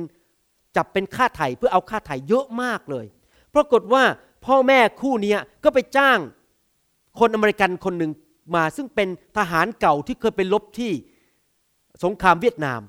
[0.77, 3.07] จับเป็นค่าไถ่เพื่อเอาค่าไถ่เยอะมากเลย
[3.55, 4.03] ปรากฏว่า
[4.47, 6.19] พ่อแม่คู่นี้ก็ไปจ้าง
[7.21, 8.11] คนอเมริกันคนหนึ่ง
[8.55, 10.93] มาซึ่งเป็นทหารเก่าที่เคยไปลบที่
[12.05, 12.81] สงครามเวียดนาม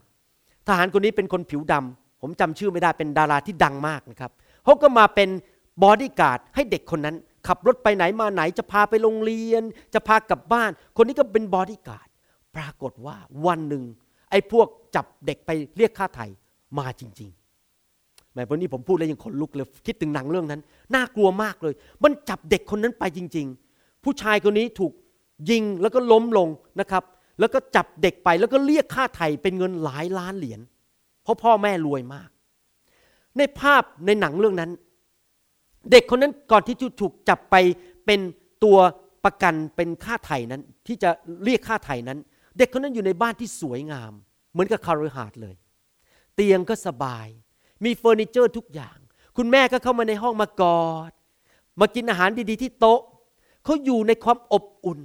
[0.67, 4.31] ทหารคนนี้เป็นคนผิวดำผมจำชื่อไม่ได้เป็นดาราที่ดังมากนะครับ
[4.63, 5.29] เขาก็มาเป็น
[5.83, 7.15] บอดี้การ์ดให้เด็กคนนั้น
[7.47, 9.63] ขับรถไปไหนมาไหนจะพาไปโรงเรียน
[9.93, 12.07] จะพากลับบ้าน คนนี้ก็เป็นบอดี้การ์ด
[12.55, 13.15] ปรากฏว่า
[13.45, 13.83] วันหนึ่ง
[14.31, 16.25] ไอ้พวกจับเด็กไปเรียกค่าไถ่
[16.79, 20.61] มาจริงๆแหมวันนี้ผมพูดแล้วยังขนลุกเลยคิดถึงหนังเรื่องนั้น
[20.95, 21.73] น่ากลัวมากเลย
[22.03, 24.93] มันจับเด็กคนนั้นไปจริง ๆ ผู้ชายคนนี้ถูก
[25.49, 27.03] ยิงแล้วก็ล้มลงนะครับ
[27.39, 30.61] แล้วก็จับเด็กไปแล้วก็เรียกค่าไถ่เป็นเงินหลายล้านเหรียญ
[31.23, 32.29] เพราะพ่อแม่รวยมาก
[33.37, 34.71] ในภาพในหนังเรื่องนั้น
[35.91, 37.55] เด็กคนนั้นก่อนที่จะถูกจับไป
[38.05, 38.19] เป็น
[38.63, 38.77] ตัว
[39.25, 41.09] ประกันเป็นค่าไถ่นั้น ที่จะ
[41.43, 42.19] เรียกค่าไถ่นั้น
[42.57, 44.11] เด็กคนนั้นอยู่ในบ้านที่สวยงาม
[44.51, 45.55] เหมือนกับคาร์ฮาร์ดเลย
[46.35, 47.27] เตียงก็สบาย
[47.83, 48.97] มีเฟอร์นิเจอร์ทุกอย่าง
[49.37, 51.11] คุณแม่ก็เข้ามาในห้องมากอด
[51.79, 53.01] มากินอาหารดีๆที่โต๊ะ
[53.63, 54.99] เขาอยู่ในความอบอุ่น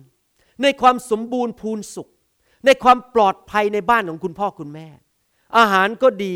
[0.62, 2.09] ในความสมบูรณ์พูนสุข
[2.66, 4.89] ในความปลอดภัยในบ้านของคุณพ่อคุณแม่
[5.59, 6.35] อาหารก็ดี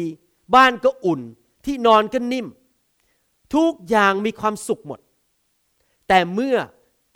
[0.54, 1.20] บ้านก็อุ่น
[1.66, 2.46] ที่นอนก็นิ่ม
[3.54, 5.00] ทุกอย่างมีความสุขหมด
[6.08, 6.56] แต่เมื่อ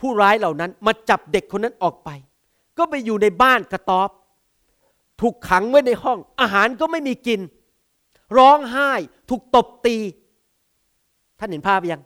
[0.01, 2.11] ผู้ร้ายเหล่านั้นมาจับเด็กคนนั้นออกไป
[2.78, 4.11] ก็ไปอยู่ในบ้านกระต๊อบ
[5.20, 7.41] ถูกขังไว้ในห้อง อาหารก็ไม่มีกิน
[8.39, 8.91] ร้องไห้
[9.30, 9.97] ถูกตบตี
[11.39, 12.03] ท่านเห็นภาพยัง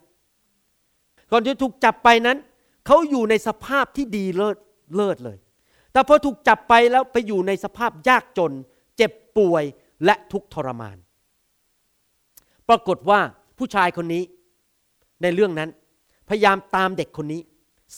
[1.31, 2.39] ก่อนที่ถูกจับไปนั้น
[2.87, 4.57] เขาอยู่ในสภาพที่ดีเลิศ
[4.97, 5.39] เลิศเลย
[5.93, 8.53] แต่พอถูกจับไปแล้วไปอยู่ในสภาพยากจน
[8.97, 9.65] เจ็บป่วย
[10.05, 10.97] และทุกทรมาน
[12.69, 13.21] ปรากฏว่า
[13.61, 14.23] ผู้ชายคนนี้
[15.23, 15.71] ในเรื่องนั้น
[16.29, 17.41] พยายามตามเด็กคนนี้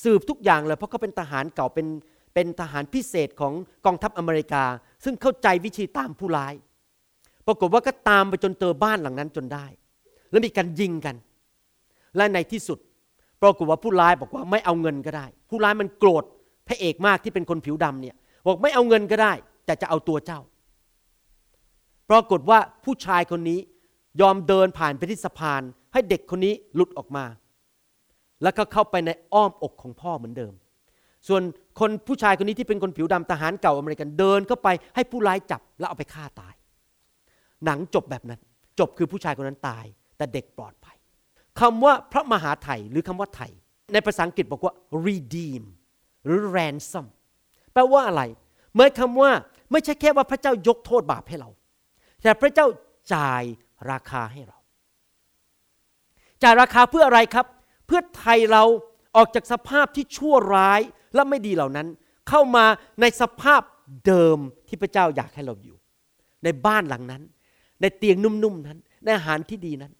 [0.02, 1.86] สืบทุกอย่างเลย เพราะเขาเป็นทหารเก่าเป็น
[2.34, 3.52] เป็นทหารพิเศษของ
[3.86, 4.64] กองทัพอเมริกา
[5.04, 6.54] ซึ่งเข้าใจวิธีตามผู้ร้าย
[7.46, 9.66] ปรากฏว่าก็ตามไปจนเจอบ้านหลังนั้นจนได้
[10.30, 11.16] แล้วมีการยิงกัน
[12.16, 12.78] และในที่สุด
[13.42, 16.24] ปรากฏว่าผู้ร้ายบอกว่าไม่เอาเงินก็ได้ ผู้ร้ายมันโกรธ
[16.68, 19.32] พระเอกมากที่เป็นคนผิวดำเนี่ยบอกไม่เอาเงินก็ได้
[19.66, 20.40] แต่จะเอาตัวเจ้า
[22.10, 23.58] ปรากฏว่าผู้ชายคนนี้
[24.20, 27.24] ยอมเดินผ่านไปที่สะพาน ให้เด็กคนนี้หลุดออกมา
[28.42, 30.52] แล้วก็เข้าไปในอ้อมอกของพ่อเหมือนเดิม
[31.28, 31.42] ส่วน
[31.80, 36.54] คนผู้ชายคนนี้ที่เป็นคนผิวดำทหารเก่าอเมริกันเดินเข้าไปให้ผู้ร้ายจับแล้วเอาไปฆ่าตาย
[37.64, 38.40] หนังจบแบบนั้น
[38.78, 39.84] จบคือผู้ชายคนนั้นตาย
[40.16, 40.96] แต่เด็กปลอดภัย
[41.60, 43.48] คำว่าพระมหาไถ่หรือคำว่าไถ่
[43.92, 44.74] ในภาษาอังกฤษบอกว่า
[45.06, 45.62] redeem
[46.24, 47.06] หรือ ransom
[47.72, 48.22] แปลว่าอะไร
[48.76, 49.30] หมายคำว่า
[49.70, 51.50] ไม่ใช่แค่ว่าพระเจ้ายกโทษบาปให้เรา
[52.22, 52.66] แต่พระเจ้า
[53.14, 53.42] จ่าย
[53.90, 54.58] ราคาให้เรา
[56.42, 57.46] จ่ายราคาเพื่ออะไรครับ
[57.86, 58.64] เพื่อไทยเรา
[59.16, 60.80] ออกจากสภาพที่ชั่วร้าย
[61.14, 61.86] และไม่ดีเหล่านั้น
[62.28, 62.64] เข้ามา
[63.00, 63.62] ในสภาพ
[64.06, 65.76] เดิมที่พระเจ้าอยากให้เราอยู่
[66.44, 67.22] ในบ้านหลังนั้น
[67.80, 69.92] ในเตียงนุ่มๆนั้น ในอาหารที่ดีนั้น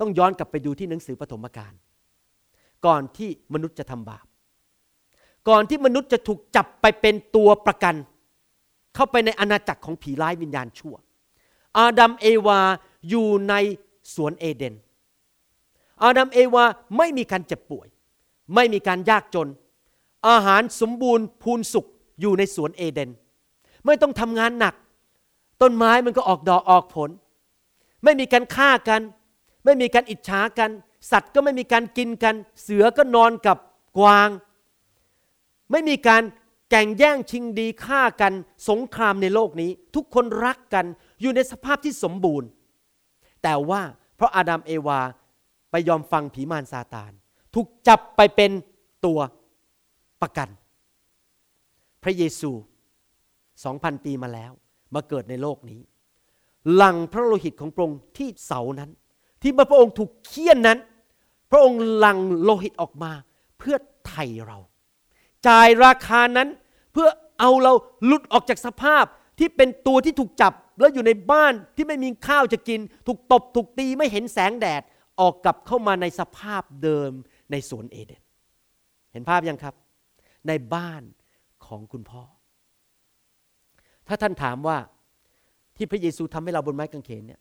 [0.00, 1.72] ต้องย้อนกลับไปดูที่หนังสือปฐมกาล
[2.86, 4.26] ก่อนที่มนุษย์จะทำบาป
[5.48, 7.94] ก่อนที่มนุษย์จะถูกจับไปเป็นตัวประกัน
[8.94, 10.94] เข้าไปในอาณาจักรของผีร้ายวิญญาณชั่ว
[11.78, 12.60] อาดัมเอวา
[13.08, 13.54] อยู่ใน
[14.14, 14.74] สวนเอเดน
[16.02, 16.64] อาดัมเอวา
[16.96, 17.88] ไม่มีการเจ็บป่วย
[18.54, 19.48] ไม่มีการยากจน
[20.28, 21.86] อาหารสมบูรณ์พูนสุข
[22.20, 23.10] อยู่ในสวนเอเดน
[23.86, 24.74] ไม่ต้องทำงานหนัก
[25.62, 27.10] ต้นไม้มันก็ออกดอกออกผล
[28.04, 29.00] ไม่มีการฆ่ากัน
[29.64, 30.70] ไม่มีการอิจฉากัน
[31.10, 33.58] สัตว์ก็ไม่มีการกินกัน เสือก็นอนกับ
[33.98, 34.28] กวาง
[35.70, 36.22] ไม่มีการ
[36.70, 38.32] แก่งแย่งชิงดีฆ่ากัน
[38.68, 40.86] สงครามในโลกนี้ ทุกคนรักกัน
[41.20, 42.48] อยู่ในสภาพที่สมบูรณ์
[43.42, 43.82] แต่ว่า
[44.16, 45.00] เพราะอาดัมเอวา
[45.70, 47.12] ไปยอมฟังผีมารซาตาน
[47.54, 48.50] ถูกจับไปเป็น
[49.04, 49.18] ตัว
[50.22, 50.48] ประกัน
[52.02, 52.50] พระเยซู
[53.64, 54.52] สองพันปีมาแล้ว
[54.94, 55.80] มาเกิดในโลกนี้
[56.74, 58.90] หลังพระโลหิตของพระองค์ที่เสานั้น
[59.42, 60.78] ที่เมื่อพระองค์ถูกเคี่ยนนั้น
[61.50, 63.12] พระองค์หลังโลหิตออกมา
[63.58, 64.58] เพื่อไถ่เรา
[65.46, 66.48] จ่ายราคานั้น
[66.92, 67.08] เพื่อ
[67.40, 67.72] เอาเรา
[68.06, 69.04] หลุดออกจากสภาพ
[69.38, 74.82] ที่เป็นตัวที่ถูกจับแล้วอยู่ในบ้านที่ไม่มีข้าวจะกิน ถูกตบถูกตีไม่เห็นแสงแดด
[75.20, 77.10] ออกกลับเข้ามาในสภาพเดิม
[77.50, 78.22] ในสวนเอเดน
[79.12, 79.74] เห็นภาพยังครับ
[80.48, 81.02] ในบ้าน
[81.66, 82.22] ของคุณพ่อ
[84.06, 84.78] ถ้าท่านถามว่า
[85.76, 87.40] ที่พระเยซูทำให้เราบนไม้กางเขนเนี่ย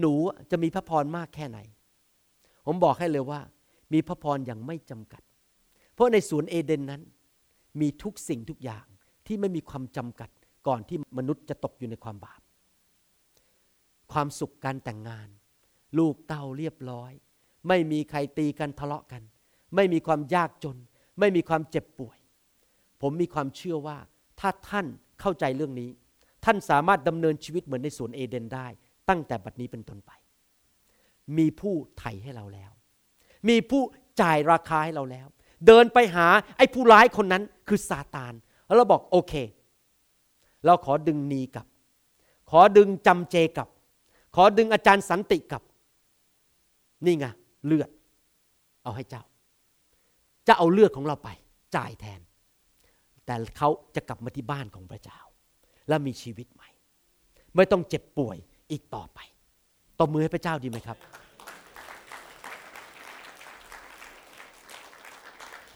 [0.00, 0.14] หนู
[0.50, 1.58] จะมีพระพรมากแค่ไหน
[2.66, 3.40] ผมบอกให้เลยว่า
[3.92, 5.22] มีพระพรอย่างไม่จำกัด
[5.94, 7.02] เพราะในสวนเอเดนนั้น
[7.80, 8.86] มีทุกสิ่งทุกอย่าง
[9.26, 10.30] ที่ไม่มีความจำกัด
[10.66, 12.40] ก่อนที่มนุษย์จะตกอยู่ในความบาป
[14.12, 15.28] ความสุขการแต่งงาน
[15.98, 17.12] ลูกเต้าเรียบร้อย
[17.68, 19.22] ไม่มีใครตีกันทะเลาะกัน
[19.74, 20.76] ไม่มีความยากจน
[21.18, 22.18] ไม่มีความเจ็บป่วย
[23.02, 23.98] ผมมีความเชื่อว่า
[24.40, 24.86] ถ้าท่าน
[25.20, 25.90] เข้าใจเรื่องนี้
[26.44, 28.66] ท่านสามารถดำเนินชีวิตเหมือนในสวนเอเดนได้
[29.08, 30.10] ตั้งแต่บัดนี้เป็นต้นไป
[31.38, 32.72] มีผู้ไถ่ให้เราแล้ว
[33.48, 33.82] มีผู้
[34.22, 35.26] จ่ายราคาให้เราแล้ว
[35.66, 38.34] เดินไปหาไอ้ผู้ร้ายคนนั้นคือซาตาน
[38.66, 39.34] แล้วเราบอกโอเค
[40.66, 41.66] เราขอดึงนีกลับ
[42.50, 43.68] ขอดึงจำเจกลับ
[44.34, 45.62] ขอดึงอาจารย์สันติกลับ
[47.04, 47.26] นี่ไง
[47.66, 47.90] เลือด
[48.82, 49.22] เอาให้เจ้า
[50.46, 51.28] จะเอาเลือดของเราไป
[51.76, 52.20] จ่ายแทน
[53.24, 55.20] แต่เขาจะกลับมาที่บ้านของพระเจ้า
[55.88, 56.68] และมีชีวิตใหม่
[57.56, 58.36] ไม่ต้องเจ็บป่วย
[58.70, 59.18] อีกต่อไป
[59.98, 60.98] ตบมือให้พระเจ้าดีไหมครับ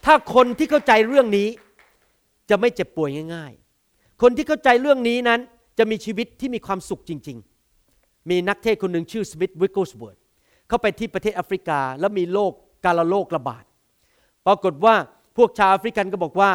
[0.04, 1.48] ถ้าคนที่เข้าใจเรื่องนี้
[2.50, 3.69] จะไม่เจ็บป่วยง่ายๆ
[4.22, 5.40] คนที่เข้าใจเรื่องนี้นั้น
[5.78, 7.38] จะมีชีวิตที่มีความสุขจริง
[7.84, 10.16] ๆ มีนักเทศน์คนหนึ่งชื่อ Smith Wigglesworth
[10.68, 12.52] เข้าไปที่ประเทศแอฟริกา แล้วมีโรค
[12.84, 13.64] กาฬโรคระบาด
[14.46, 14.94] ปรากฏว่า
[15.36, 16.50] พวกชาวแอฟริกันก็บอกว่า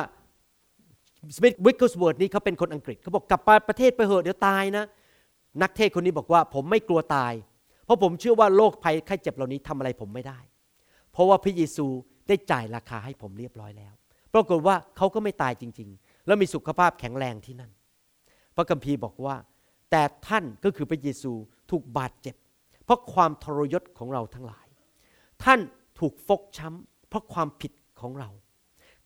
[1.36, 4.86] Smith Wigglesworth นี้เขาเป็นคนอังกฤษเขาบอกกลับไปประเทศไปเหอะเดี๋ยวตายนะ
[5.62, 7.34] นักเทศคนนี้บอกว่าผมไม่กลัวตาย
[7.86, 10.40] เพราะผมเชื่อว่าโรคภัยไข้เจ็บเหล่านี้ทำอะไรผมไม่ได้
[11.12, 11.86] เพราะว่าพระเยซู
[12.28, 13.94] ได้จ่ายราคาให้ผมเรียบร้อยแล้ว
[14.34, 17.72] ปรากฏว่าเขาก็ไม่ตายจริงๆ แล้วมีสุขภาพแข็งแรงที่นั่น
[18.56, 19.36] พระคัมภีร์บอกว่า
[19.92, 21.32] แต่ท่านก็คือพระเยซู
[21.72, 22.36] ถูกบาดเจ็บ
[22.86, 24.68] เพราะความทรยศของเราทั้งหลาย
[25.44, 25.60] ท่าน
[26.00, 27.72] ถูกฟกช้ำเพราะความผิด
[28.02, 28.30] ของเรา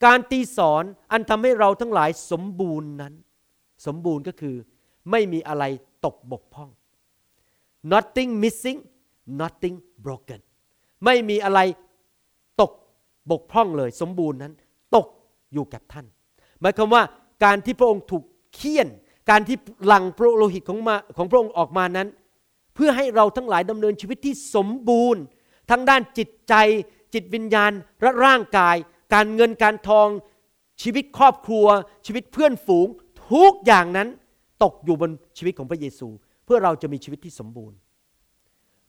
[0.05, 3.13] การตีสอนอันทำให้เราทั้งหลายสมบูรณ์นั้น
[3.85, 4.55] สมบูรณ์ก็คือ
[5.11, 5.63] ไม่มีอะไร
[6.05, 6.69] ตกบกพร่อง
[7.91, 8.79] nothing missing
[9.41, 10.41] nothing broken
[11.05, 11.59] ไม่มีอะไร
[12.61, 12.73] ตก
[13.31, 14.53] บกพร่องเลย สมบูรณ์นั้น
[14.95, 15.07] ตก
[15.53, 16.05] อยู่กับท่าน
[16.61, 17.03] หมายความว่า
[17.45, 18.23] การที่พระองค์ถูก
[18.55, 18.87] เคี่ยน
[19.29, 22.07] การที่หลั่งพระโลหิตของมาของพระองค์ออกมานั้น
[22.75, 25.21] เพื่อให้เราทั้งหลายดำเนินชีวิตที่สมบูรณ์
[25.69, 26.53] ทั้งด้านจิตใจ
[27.13, 28.75] จิตวิญญาณและร่างกาย
[29.13, 30.07] การเงินการทอง
[30.81, 31.65] ชีวิตครอบครัว
[32.05, 32.87] ชีวิตเพื่อนฝูง
[33.31, 34.07] ทุกอย่างนั้น
[34.63, 36.07] ตกอยู่บนชีวิตของพระเยซู
[36.45, 37.77] เพื่อเราจะมีชีวิตที่สมบูรณ์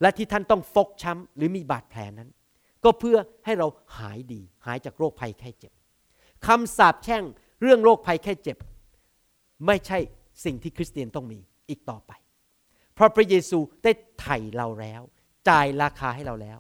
[0.01, 2.31] และที่ท่านต้องฟกช้ำหรือมีบาดแผลนั้น
[2.85, 3.67] ก็เพื่อให้เรา
[3.99, 5.73] หายดี หายจากโรคภัยไข้เจ็บ
[6.47, 7.25] คำสาปแช่ง
[7.61, 8.57] เรื่องโรคภัยไข้เจ็บ
[9.67, 9.99] ไม่ใช่
[10.45, 11.39] สิ่งที่คริสเตียนต้องมี
[11.69, 12.13] อีกต่อไป
[12.95, 15.03] เพราะพระเยซูได้ไถ่เราแล้ว
[15.49, 16.59] จ่ายราคาให้เราแล้ว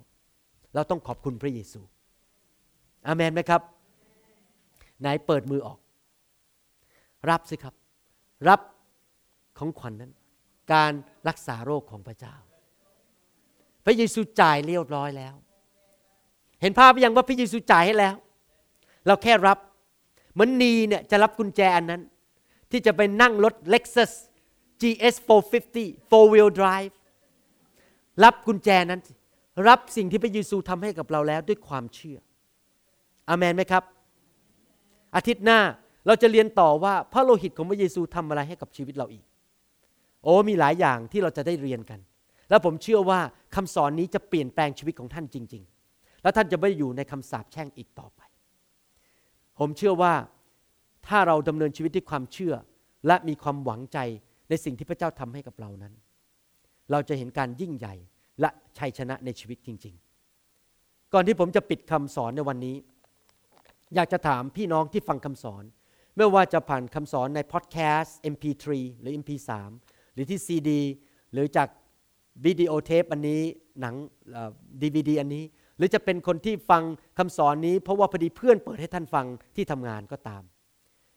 [0.75, 1.81] เราต้องขอบคุณพระเยซู
[3.07, 3.63] อาเมนไหมครับ
[5.01, 5.79] ไหนเปิดมือออก
[7.31, 7.75] รับสิครับ
[8.49, 8.61] รับ
[9.59, 10.13] ของขวัญนนั้น
[10.73, 10.93] การ
[11.29, 12.37] รักษาโรคของพระเจ้า
[13.85, 15.35] พระเยซูจ่ายเรียบร้อยแล้ว
[16.61, 18.15] เห็นภาพยังว่าพระเยซูจ่ายให้แล้ว
[19.07, 19.59] เราแค่รับ
[20.33, 22.03] เหมือนนีเนี่ยจะรับกุญแจอันนั้น
[22.71, 24.13] ที่จะไปนั่งรถ Lexus
[24.81, 25.15] GS
[25.63, 26.93] 450 four wheel drive
[28.25, 29.01] รับกุญแจนั้น
[29.69, 32.19] รับสิ่งที่พระเยซูทำให้กับเราแล้วด้วยความเชื่อ
[33.29, 33.85] อเมนไหมครับ
[35.17, 35.61] อาทิตย์หน้า
[36.07, 39.25] เราจะเรียนต่อว่าพระโลหิตของพระเยซูทำอะไรให้กับชีวิตเราอีก
[40.23, 42.01] โอ้มีหลายอย่างที่เราจะได้เรียนกัน
[42.51, 43.21] แล้วผมเชื่อว่า
[43.55, 45.63] คำสอนนี้จะเปลี่ยนแปลงชีวิตของท่านจริง
[45.93, 48.20] ๆ แล้วท่านจะไม่อยู่ในคำสาปแช่งอีกต่อไป
[49.61, 50.15] ผมเชื่อว่า
[51.09, 52.55] ถ้าเราดำเนินชีวิตด้วยความเชื่อ
[53.07, 53.99] และมีความหวังใจ
[54.49, 55.95] ในสิ่งที่พระเจ้าทำให้กับเรานั้น
[56.91, 57.95] เราจะเห็นการยิ่งใหญ่
[58.41, 59.95] และชัยชนะในชีวิตจริง
[60.55, 62.77] ๆ ก่อนที่ผมจะปิดคำสอนในวันนี้
[63.95, 65.65] อยากจะถามพี่น้องที่ฟังคำสอน
[66.17, 68.67] ไม่ว่าจะผ่านคำสอนในพอดแคสต์ MP3
[69.01, 69.51] หรือ MP3
[70.13, 70.81] หรือที่ซีดี
[71.33, 71.69] หรือจาก
[72.47, 73.41] วิดีโอเทปอันนี้
[73.81, 73.95] หนัง
[74.83, 75.45] ดีวีดีอันนี้
[75.81, 76.83] หรือจะเป็นคนที่ฟัง
[77.19, 79.27] คำสอนนี้ เพราะว่าพอดีเพื่อนเปิดให้ท่านฟัง
[79.57, 80.43] ที่ทำงานก็ตาม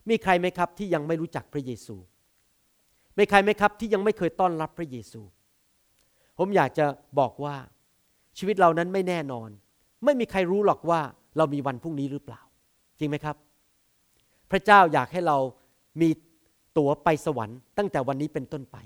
[0.09, 1.95] มีใครไหมครับที่ยังไม่รู้จักพระเยซู
[3.17, 5.21] มีใครไหมครับที่ยังไม่เคยต้อนรับพระเยซู
[6.37, 6.85] ผมอยากจะ
[7.19, 7.55] บอกว่า
[8.37, 9.49] ชีวิตเรานั้นไม่แน่นอน
[10.05, 11.01] ไม่มีใครรู้หรอกว่า
[11.37, 12.41] เรามีวันพรุ่งนี้หรือเปล่า
[12.99, 13.35] จริงไหมครับ
[14.51, 15.37] พระเจ้าอยากให้เรา
[16.01, 16.09] มี
[16.77, 18.77] ตั๋วไปสวรรค์ตั้งแต่วันนี้เป็นต้นไป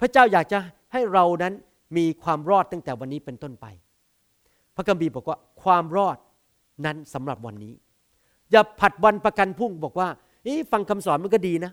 [0.00, 0.58] พระเจ้าอยากจะ
[0.92, 1.54] ให้เรานั้น
[1.96, 3.66] มีความรอดตั้งแต่วันนี้เป็นต้นไป
[4.80, 6.16] ระคัมภีร์บอกว่าความรอด
[6.86, 7.74] นั้นสำหรับวันนี้
[8.52, 10.08] อย่าผัดวันประกันพรุ่งบอกว่า
[10.72, 11.72] ฟังคำสอนมันก็ดีนะ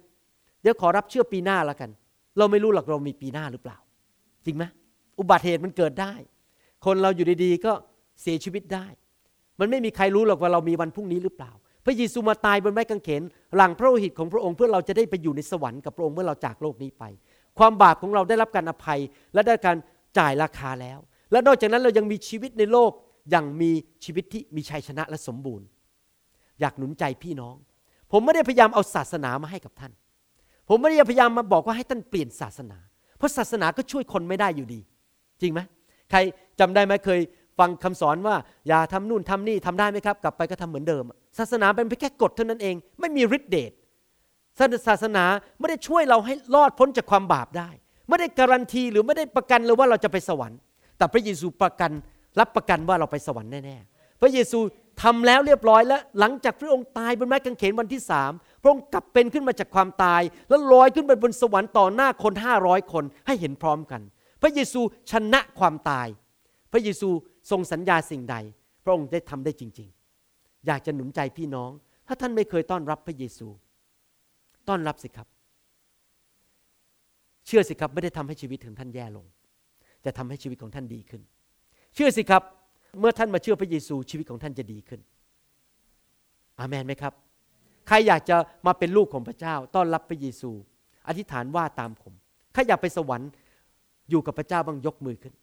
[0.61, 1.89] เดี๋ยวขอรับเชื่อปีหน้าแล้วกัน
[2.37, 3.77] เราไม่รู้หรอกเรามีปีหน้าหรือเปล่า
[4.45, 4.63] จริงไหม
[5.19, 6.13] อุบัติเหตุมันเกิดได้
[6.85, 7.73] คนเราอยู่ดีๆก็
[8.21, 8.85] เสียชีวิตได้
[9.59, 11.51] มันไม่มีใครรู้หรอกว่าเรามีวันพรุ่งนี้หรือเปล่า
[11.85, 13.23] พระเยซูมาตายบนไม้กางเขน
[13.55, 17.03] หลังพระโลหิตของพระองค์เพื่อเราจะได้ไปอยู่ในสวรรค์กับพระองค์เมื่อเราจากโลกนี้ไป
[17.57, 18.99] ความบาปของเราได้รับการอภัย
[19.33, 19.77] และได้การ
[20.17, 20.99] จ่ายราคาแล้ว
[21.31, 22.91] และนอกจากนั้นเรายังมีชีวิตในโลก
[23.31, 23.71] อย่างมี
[24.03, 25.65] ชีวิตที่มีชัยชนะและสมบูรณ์
[26.59, 27.55] อยากหนุนใจพี่น้อง
[28.11, 29.91] ผมไม่ได้พยายามเอาศาสนามาให้กับท่าน
[30.69, 32.77] ผมไม่ได้พยายามมาบอกว่าให้ท่านเปลี่ยนศาสนา
[33.17, 34.79] เพราะศาสนาก็ช่วยคนไม่ได้อยู่ดี
[35.41, 35.59] จริงไหม
[36.11, 36.19] ใคร
[36.59, 37.19] จำได้ไหมเคย
[37.59, 38.35] ฟังคำสอนว่า
[38.67, 41.03] อย่าทำนู่นทำนี่ทำได้ไหมครับ กลับไปก็ทำเหมือนเดิม
[41.39, 43.71] ศาสนาเป็นเพียงแค่กฎเท่านั้นเอง ไม่มีฤทธิเดช
[44.87, 45.23] ศาสนา
[45.59, 47.69] ไม่ได้ช่วยเราให้รอดพ้นจากความบาปได้
[48.07, 50.59] ไม่ได้การันตีหรือไม่ได้ประกันเลยว่าเราจะไปสวรรค์
[50.97, 51.91] แต่พระเยซูประกัน
[52.39, 54.59] รับประกันว่าเราไปสวรรค์แน่ๆ พระเยซู
[55.01, 58.31] ทำแล้วเรียบร้อยแล้วหลังจากพระองค์ตายบนไม้กางเขนวันที่สาม
[58.61, 64.01] พระองค์กลับเป็นขึ้นมาจากความตาย แล้วลอยขึ้นไปบนสวรรค์ต่อหน้าคนห้าร้อยคนให้เห็นพร้อมกัน
[64.41, 64.81] พระเยซู
[65.11, 66.07] ชนะความตาย
[66.71, 67.09] พระเยซู
[67.49, 68.35] ทรงสัญญาสิ่งใด
[68.83, 69.89] พระองค์ได้ทำได้จริง
[70.27, 71.71] ๆ อยากจะหนุนใจพี่น้อง
[72.07, 73.47] ถ้าท่านไม่เคยต้อนรับพระเยซู
[74.67, 75.27] ต้อนรับสิครับ
[77.45, 79.25] เชื่อสิครับไม่ได้ทำให้ชีวิตของท่านแย่ลง
[80.07, 81.21] จะทำให้ชีวิตของท่านดีขึ้น
[81.95, 82.43] เชื่อสิครับ
[82.99, 84.99] เมื่อท่านมาเชื่อพระเยซูชีวิตของท่านจะดีขึ้น
[86.59, 87.13] อาเมนไหมครับ
[87.87, 90.51] ใครอยากจะมาเป็นลูกของพระเจ้า ต้อนรับพระเยซู
[91.07, 92.13] อธิษฐานว่าตามผม
[92.53, 93.29] ใครอยากไปสวรรค์
[94.09, 95.33] อยู่กับพระเจ้าบ้างยกมือขึ้น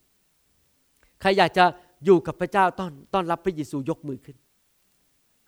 [1.21, 1.65] ใครอยากจะ
[2.05, 4.37] อยู่กับพระเจ้าต้อนต้อนรับพระเยซูยกมือขึ้น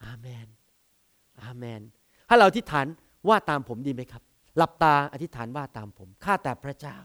[0.03, 0.47] อาเมน
[1.43, 1.81] อาเมน
[2.29, 2.85] ถ้าเราอธิษฐาน
[3.29, 4.23] ว่าตามผมดีไหมครับ
[4.57, 6.97] หลับตาอธิษฐานว่าตามผม ข้าแต่พระเจ้า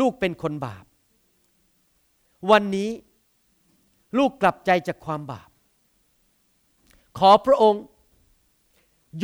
[0.00, 0.84] ลูกเป็นคนบาป
[2.50, 2.90] วันนี้
[4.18, 5.48] ลูกกลับใจจากความบาป
[7.18, 7.82] ขอพระองค์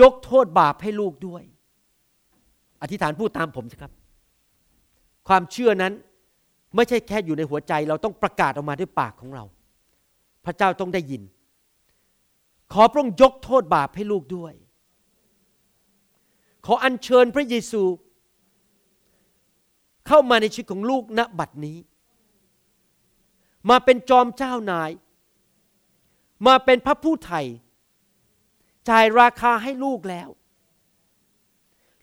[0.00, 1.42] ยกโทษบาปให้ลูกด้วย
[2.82, 3.92] อธิษฐานพูดตามผมสิครับ
[5.28, 5.92] ความเชื่อนั้น
[6.76, 9.44] ไม่ใช่แค่อยู่ในหัวใจเราต้องประกาศออกมาด้วยปากของเรา
[10.44, 11.22] พระเจ้าต้องได้ยิน
[12.72, 14.54] ขอพระองค์ยกโทษบาปให้ลูกด้วย
[16.66, 17.82] ขออัญเชิญพระเยซู
[20.06, 21.78] เข้ามาในชีวิตของลูกณบัดนี้
[23.70, 24.90] มาเป็นจอมเจ้านาย
[26.46, 27.40] มาเป็นพระผู้ไถ่
[28.90, 30.28] จ่ายราคาให้ลูกแล้ว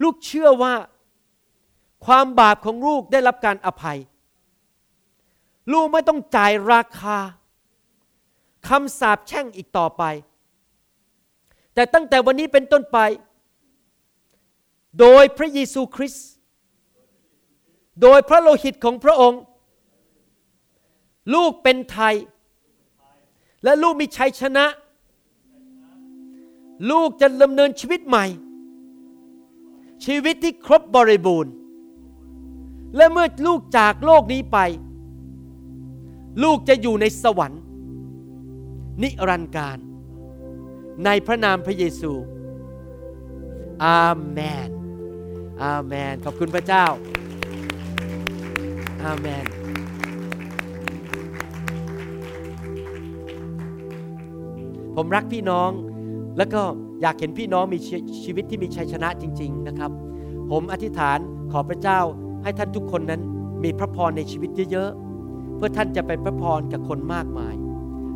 [0.03, 0.73] ลูกเชื่อว่า
[2.05, 3.99] ความบาปของลูกได้รับการอภัย
[5.73, 7.17] ลูกไม่ต้องจ่ายราคา
[8.67, 10.03] คำสาปแช่งอีกต่อไป
[11.73, 12.97] แต่ตั้งแต่วันนี้เป็นต้นไป
[14.99, 16.29] โดยพระเยซูคริสต์
[18.01, 19.41] โดยพระโลหิตของพระองค์
[21.33, 22.15] ลูกเป็นไทย
[23.63, 24.65] และลูกมีชัยชนะ
[26.91, 28.25] ลูกจะดำเนินชีวิตใหม่
[30.05, 31.53] ชีวิตที่ครบบริบูรณ์
[32.95, 34.57] และเมื่อลูกจากโลกนี้ไป
[36.43, 37.61] ลูกจะอยู่ในสวรรค์
[39.01, 39.77] นิรันดร์การ
[41.05, 42.11] ในพระนามพระเยซู
[43.85, 44.69] อาเมน
[45.63, 46.85] อาเมน ขอบคุณพระเจ้า
[49.03, 49.45] อาเมน
[54.95, 55.69] ผมรักพี่น้อง
[56.37, 56.61] แล้วก็
[57.01, 57.79] อยากเห็นพี่น้องมี
[58.23, 59.91] ชีวิตที่มีชัยชนะจริง ๆนะครับ
[60.51, 61.19] ผมอธิษฐาน
[61.51, 61.99] ขอพระเจ้า
[62.43, 63.21] ให้ท่านทุกคนนั้น
[63.63, 67.55] มีพระพรในชีวิตเยอะๆ เพื่อท่านจะเป็นพระพรกับคนมากมาย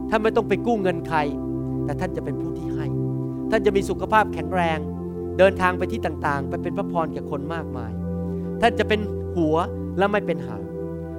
[0.10, 1.18] ท่านไม่ต้องไปกู้เงินใคร
[1.86, 2.86] แต่ท่านจะเป็นผู้ที่ให้
[3.52, 4.80] ท่านจะมีสุขภาพแข็งแรง
[5.38, 7.92] เดินทางไปที่ต่างๆ ไปเป็นพระพรกับคนมากมาย
[8.62, 9.00] ท่านจะเป็น
[9.36, 9.56] หัว
[9.98, 10.63] และไม่เป็นหาง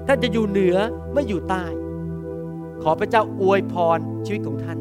[0.06, 0.76] ท่านจะอยู่เหนือ
[1.12, 1.64] ไม่อยู่ใต้
[2.82, 4.78] ขอพระเจ้าอวยพรชีวิตของท่าน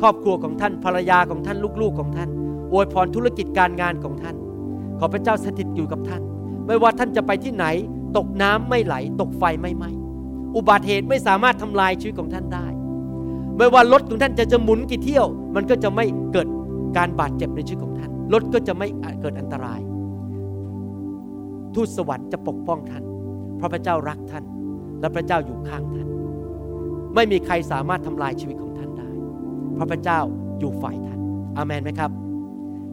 [0.00, 2.30] ครอบครัวของท่านภรรยาของท่านลูกๆของท่าน
[2.72, 4.36] อวยพรธุรกิจการงานของท่าน
[4.98, 6.22] ขอพระเจ้าสถิตอยู่กับท่าน
[6.66, 7.66] ไม่ว่าท่านจะไปที่ไหน
[8.16, 9.90] ตกน้ำไม่ไหล ตกไฟไม่ไหม้
[10.56, 12.66] อุบัติเหตุไม่สามารถทำลายชีวิตของท่านได้
[13.56, 16.48] ไม่ว่ารถของท่านจะจะหมุนกี่เที่ยว มันก็จะไม่เกิด
[16.96, 18.88] การบาดเจ็บในชีวิตของท่านรถก็จะไม่
[19.20, 19.80] เกิดอันตราย
[21.74, 23.04] ทูตสวรรค์จะปกป้องท่าน
[23.56, 24.44] เพราะพระเจ้ารักท่าน
[25.02, 26.08] และพระเจ้าอยู่ข้างท่าน
[27.14, 29.08] ไม่มีใครสามารถทำลายชีวิตของท่านได้
[29.74, 30.18] เพราะพระเจ้า
[30.58, 31.20] อยู่ฝ่ายท่าน
[31.56, 32.10] อาเมนไหมครับ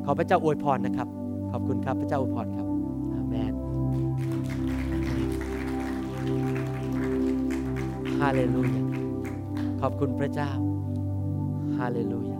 [0.05, 1.07] ขอพระเจ้าอวยพรนะครับ
[1.51, 2.67] ขอบคุณครับพระเจ้าอวยพรครับ
[3.13, 3.53] อาเมน
[8.19, 8.83] ฮาเลลูยา
[9.81, 10.51] ขอบคุณพระเจ้า
[11.77, 12.39] ฮาเลลูยา